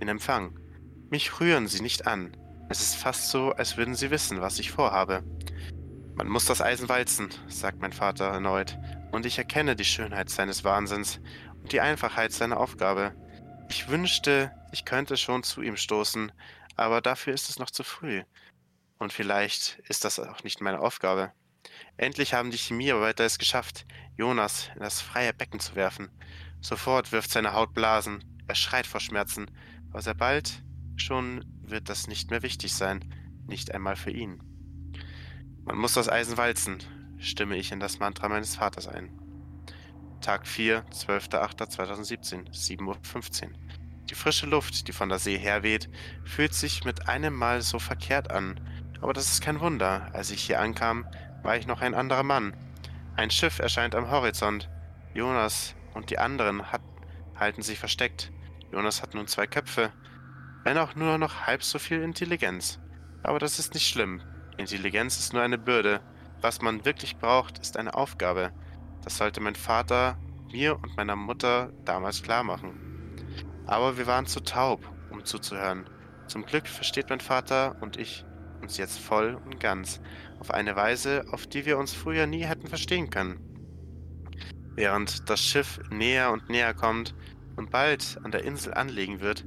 [0.00, 0.58] in Empfang.
[1.10, 2.36] Mich rühren sie nicht an.
[2.68, 5.22] Es ist fast so, als würden sie wissen, was ich vorhabe.
[6.18, 8.76] Man muss das Eisen walzen, sagt mein Vater erneut,
[9.12, 11.20] und ich erkenne die Schönheit seines Wahnsinns
[11.62, 13.14] und die Einfachheit seiner Aufgabe.
[13.68, 16.32] Ich wünschte, ich könnte schon zu ihm stoßen,
[16.74, 18.24] aber dafür ist es noch zu früh.
[18.98, 21.30] Und vielleicht ist das auch nicht meine Aufgabe.
[21.96, 26.10] Endlich haben die Chemiearbeiter es geschafft, Jonas in das freie Becken zu werfen.
[26.60, 28.24] Sofort wirft seine Haut Blasen.
[28.48, 29.52] Er schreit vor Schmerzen,
[29.90, 30.64] aber sehr bald
[30.96, 33.14] schon wird das nicht mehr wichtig sein,
[33.46, 34.47] nicht einmal für ihn.
[35.68, 36.78] Man muss das Eisen walzen,
[37.18, 39.10] stimme ich in das Mantra meines Vaters ein.
[40.22, 43.50] Tag 4, 12.08.2017, 7.15 Uhr.
[44.08, 45.90] Die frische Luft, die von der See herweht,
[46.24, 48.58] fühlt sich mit einem Mal so verkehrt an.
[49.02, 50.08] Aber das ist kein Wunder.
[50.14, 51.06] Als ich hier ankam,
[51.42, 52.56] war ich noch ein anderer Mann.
[53.16, 54.70] Ein Schiff erscheint am Horizont.
[55.12, 56.80] Jonas und die anderen hat,
[57.36, 58.32] halten sich versteckt.
[58.72, 59.92] Jonas hat nun zwei Köpfe,
[60.64, 62.80] wenn auch nur noch halb so viel Intelligenz.
[63.22, 64.22] Aber das ist nicht schlimm.
[64.58, 66.00] Intelligenz ist nur eine Bürde.
[66.40, 68.52] Was man wirklich braucht, ist eine Aufgabe.
[69.02, 70.18] Das sollte mein Vater
[70.52, 73.14] mir und meiner Mutter damals klar machen.
[73.66, 74.80] Aber wir waren zu taub,
[75.10, 75.88] um zuzuhören.
[76.26, 78.24] Zum Glück versteht mein Vater und ich
[78.60, 80.00] uns jetzt voll und ganz,
[80.40, 83.40] auf eine Weise, auf die wir uns früher nie hätten verstehen können.
[84.74, 87.14] Während das Schiff näher und näher kommt
[87.56, 89.44] und bald an der Insel anlegen wird,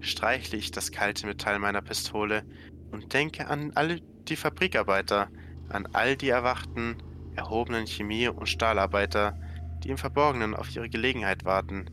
[0.00, 2.44] streichle ich das kalte Metall meiner Pistole
[2.92, 5.28] und denke an all die Fabrikarbeiter,
[5.68, 6.96] an all die erwachten,
[7.34, 9.38] erhobenen Chemie- und Stahlarbeiter,
[9.82, 11.86] die im Verborgenen auf ihre Gelegenheit warten.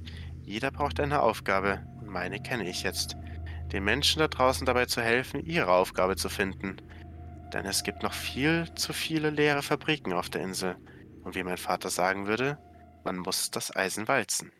[0.43, 3.15] Jeder braucht eine Aufgabe und meine kenne ich jetzt.
[3.71, 6.77] Den Menschen da draußen dabei zu helfen, ihre Aufgabe zu finden.
[7.53, 10.75] Denn es gibt noch viel zu viele leere Fabriken auf der Insel.
[11.23, 12.57] Und wie mein Vater sagen würde,
[13.03, 14.51] man muss das Eisen walzen.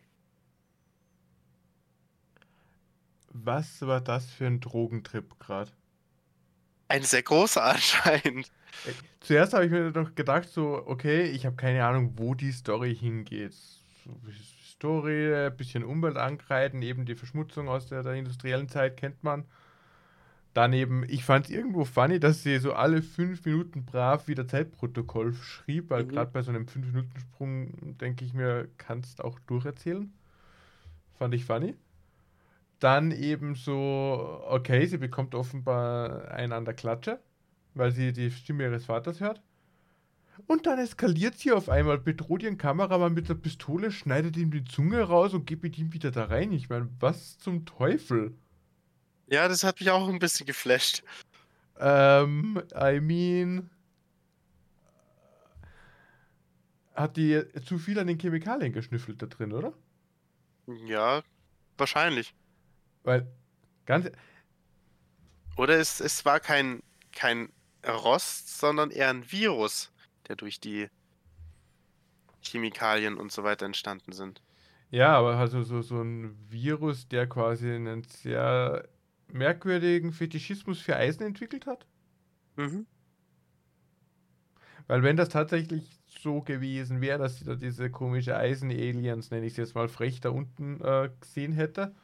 [3.32, 5.70] Was war das für ein Drogentrip gerade?
[6.90, 8.50] Ein sehr großer anscheinend.
[9.20, 12.94] Zuerst habe ich mir doch gedacht, so, okay, ich habe keine Ahnung, wo die Story
[12.94, 13.52] hingeht.
[14.04, 14.18] So,
[14.72, 19.44] Story, ein bisschen Umwelt angreifen, eben die Verschmutzung aus der, der industriellen Zeit kennt man.
[20.52, 25.32] Daneben, ich fand es irgendwo funny, dass sie so alle fünf Minuten brav wieder Zeitprotokoll
[25.34, 26.08] schrieb, weil Mhm.
[26.08, 30.12] gerade bei so einem 5-Minuten-Sprung denke ich mir, kannst auch durcherzählen.
[31.18, 31.76] Fand ich funny.
[32.80, 37.20] Dann eben so, okay, sie bekommt offenbar einen an der Klatsche,
[37.74, 39.42] weil sie die Stimme ihres Vaters hört.
[40.46, 44.64] Und dann eskaliert sie auf einmal, bedroht ihren Kameramann mit einer Pistole, schneidet ihm die
[44.64, 46.52] Zunge raus und geht mit ihm wieder da rein.
[46.52, 48.34] Ich meine, was zum Teufel?
[49.26, 51.04] Ja, das hat mich auch ein bisschen geflasht.
[51.78, 53.70] Ähm, I mean.
[56.94, 59.72] Hat die zu viel an den Chemikalien geschnüffelt da drin, oder?
[60.86, 61.22] Ja,
[61.78, 62.34] wahrscheinlich.
[63.04, 63.26] Weil,
[63.86, 64.10] ganz.
[65.56, 66.82] Oder es, es war kein,
[67.12, 67.50] kein
[67.86, 69.92] Rost, sondern eher ein Virus,
[70.28, 70.88] der durch die
[72.42, 74.42] Chemikalien und so weiter entstanden sind.
[74.90, 78.88] Ja, aber also so, so ein Virus, der quasi einen sehr
[79.28, 81.86] merkwürdigen Fetischismus für Eisen entwickelt hat.
[82.56, 82.86] Mhm.
[84.88, 89.52] Weil wenn das tatsächlich so gewesen wäre, dass sie da diese komische Eisen-Aliens, nenne ich
[89.52, 91.94] es jetzt mal frech, da unten äh, gesehen hätte,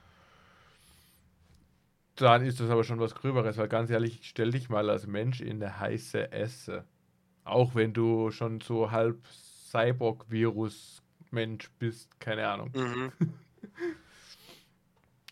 [2.16, 5.40] dann ist das aber schon was Gröberes, weil ganz ehrlich, stell dich mal als Mensch
[5.40, 6.84] in eine heiße Esse.
[7.44, 9.18] Auch wenn du schon so halb
[9.70, 12.70] Cyborg-Virus-Mensch bist, keine Ahnung.
[12.74, 13.12] Mhm.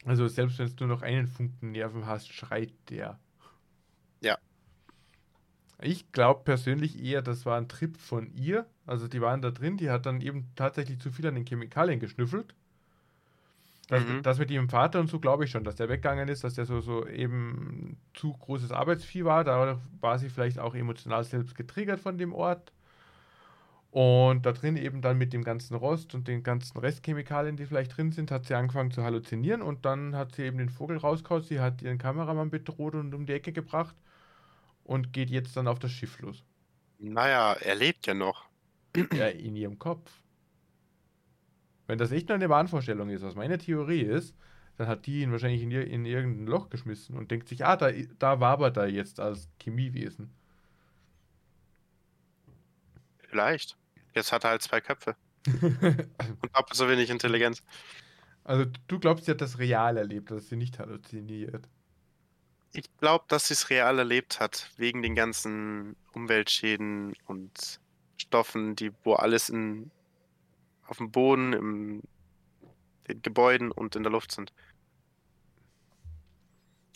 [0.05, 3.19] Also selbst wenn du noch einen Funken Nerven hast, schreit der.
[4.21, 4.39] Ja.
[5.81, 8.67] Ich glaube persönlich eher, das war ein Trip von ihr.
[8.87, 12.01] Also die waren da drin, die hat dann eben tatsächlich zu viel an den Chemikalien
[12.01, 12.55] geschnüffelt.
[13.89, 14.23] Das, Mhm.
[14.23, 16.65] das mit ihrem Vater und so glaube ich schon, dass der weggegangen ist, dass der
[16.67, 19.45] so, so eben zu großes Arbeitsvieh war.
[19.45, 22.73] Da war sie vielleicht auch emotional selbst getriggert von dem Ort.
[23.91, 27.97] Und da drin eben dann mit dem ganzen Rost und den ganzen Restchemikalien, die vielleicht
[27.97, 31.43] drin sind, hat sie angefangen zu halluzinieren und dann hat sie eben den Vogel rausgehauen.
[31.45, 33.95] Sie hat ihren Kameramann bedroht und um die Ecke gebracht
[34.85, 36.45] und geht jetzt dann auf das Schiff los.
[36.99, 38.47] Naja, er lebt ja noch.
[39.13, 40.11] Ja, in ihrem Kopf.
[41.87, 44.35] Wenn das echt nur eine Wahnvorstellung ist, was meine Theorie ist,
[44.77, 47.91] dann hat die ihn wahrscheinlich in, in irgendein Loch geschmissen und denkt sich, ah, da,
[48.19, 50.31] da war aber da jetzt als Chemiewesen.
[53.29, 53.77] Vielleicht.
[54.15, 55.17] Jetzt hat er halt zwei Köpfe.
[55.47, 57.63] Und doppelt so wenig Intelligenz.
[58.45, 61.69] Also du glaubst, sie hat das real erlebt, dass sie nicht halluziniert.
[62.73, 67.81] Ich glaube, dass sie es real erlebt hat, wegen den ganzen Umweltschäden und
[68.17, 69.91] Stoffen, die, wo alles in,
[70.87, 72.03] auf dem Boden, im,
[73.09, 74.53] den Gebäuden und in der Luft sind.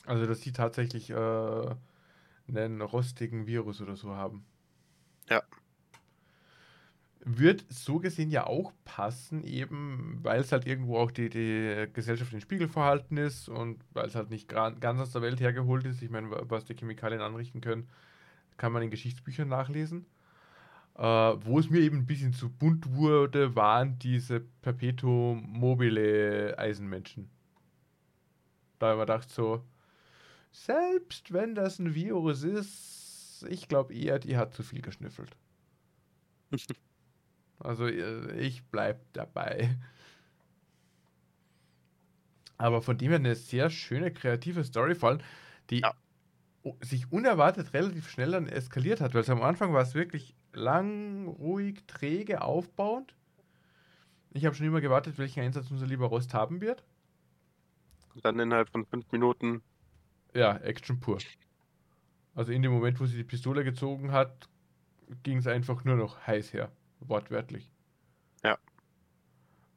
[0.07, 1.75] Also dass sie tatsächlich äh,
[2.49, 4.47] einen rostigen Virus oder so haben.
[5.29, 5.43] Ja.
[7.21, 12.33] Wird so gesehen ja auch passen, eben weil es halt irgendwo auch die, die Gesellschaft
[12.33, 16.01] in Spiegel vorhalten ist und weil es halt nicht ganz aus der Welt hergeholt ist.
[16.01, 17.89] Ich meine, wa- was die Chemikalien anrichten können,
[18.57, 20.07] kann man in Geschichtsbüchern nachlesen.
[20.99, 27.31] Äh, wo es mir eben ein bisschen zu bunt wurde, waren diese Perpetuum mobile Eisenmenschen.
[28.79, 29.65] Da habe ich mir gedacht, so,
[30.53, 35.37] selbst wenn das ein Virus ist, ich glaube eher, die hat zu viel geschnüffelt.
[37.61, 39.77] Also äh, ich bleib dabei.
[42.57, 45.21] Aber von dem her eine sehr schöne, kreative Story, vor allem,
[45.71, 45.93] die Ja.
[46.83, 51.29] sich unerwartet relativ schnell dann eskaliert hat, weil es am Anfang war es wirklich lang,
[51.29, 53.15] ruhig, träge, aufbauend.
[54.33, 56.85] Ich habe schon immer gewartet, welchen Einsatz unser lieber Rost haben wird.
[58.15, 59.63] Und dann innerhalb von fünf Minuten,
[60.35, 61.19] Ja, Action pur.
[62.35, 64.49] Also in dem Moment, wo sie die Pistole gezogen hat,
[65.23, 66.71] ging es einfach nur noch heiß her.
[67.01, 67.71] Wortwörtlich.
[68.45, 68.59] Ja.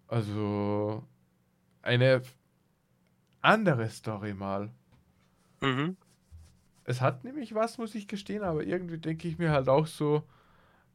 [0.07, 1.07] Also
[1.81, 2.21] eine
[3.41, 4.71] andere Story mal.
[5.61, 5.97] mhm.
[6.83, 10.23] Es hat nämlich was, muss ich gestehen, aber irgendwie denke ich mir halt auch so,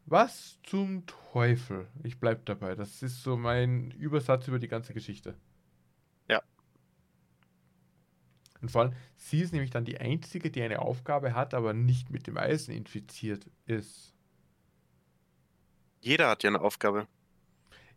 [0.07, 1.87] was zum Teufel?
[2.05, 2.75] Ich bleib dabei.
[2.75, 5.35] Das ist so mein Übersatz über die ganze Geschichte.
[6.29, 6.43] Ja.
[8.63, 12.11] Und vor allem, sie ist nämlich dann die Einzige, die eine Aufgabe hat, aber nicht
[12.11, 14.13] mit dem Eisen infiziert ist.
[16.01, 17.09] jeder hat ja eine Aufgabe.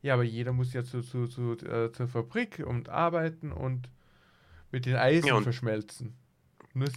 [0.02, 3.90] Ja, aber jeder muss ja zu, zu, zu, äh, zur Fabrik und arbeiten und
[4.72, 6.16] mit den Eisen Ja, und- verschmelzen.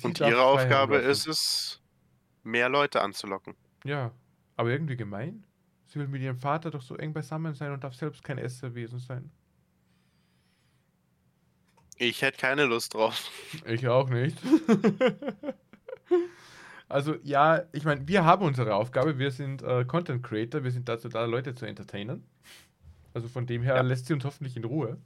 [0.02, 1.80] Und ihre Aufgabe ist es,
[2.44, 3.54] mehr Leute anzulocken.
[3.84, 4.12] Ja,
[4.62, 5.44] aber irgendwie gemein.
[5.86, 9.00] Sie will mit ihrem Vater doch so eng beisammen sein und darf selbst kein Esserwesen
[9.00, 9.30] sein.
[11.98, 13.30] Ich hätte keine Lust drauf.
[13.66, 14.38] Ich auch nicht.
[16.88, 19.18] also ja, ich meine, wir haben unsere Aufgabe.
[19.18, 20.64] Wir sind äh, Content Creator.
[20.64, 22.24] Wir sind dazu da, Leute zu entertainen.
[23.12, 23.82] Also von dem her Ja.
[23.82, 24.98] lässt sie uns hoffentlich in Ruhe.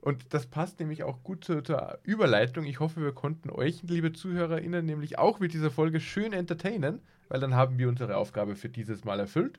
[0.00, 2.64] Und das passt nämlich auch gut zur, zur, Überleitung.
[2.64, 7.40] Ich hoffe, wir konnten euch, liebe ZuhörerInnen, nämlich auch mit dieser Folge schön entertainen, weil
[7.40, 9.58] dann haben wir unsere Aufgabe für dieses Mal erfüllt.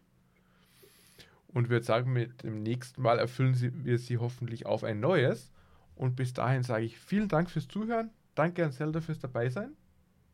[1.48, 5.52] Und würde sagen, mit dem nächsten Mal erfüllen wir sie hoffentlich auf ein neues.
[5.96, 8.12] Und bis dahin sage ich vielen Dank fürs Zuhören.
[8.36, 9.76] Danke an Zelda fürs Dabeisein.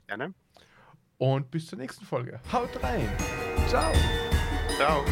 [0.08, 0.34] Gerne.
[1.18, 2.42] Und bis zur nächsten Folge.
[2.52, 3.08] Haut rein.
[3.68, 3.94] Ciao.
[4.78, 5.06] Ciao.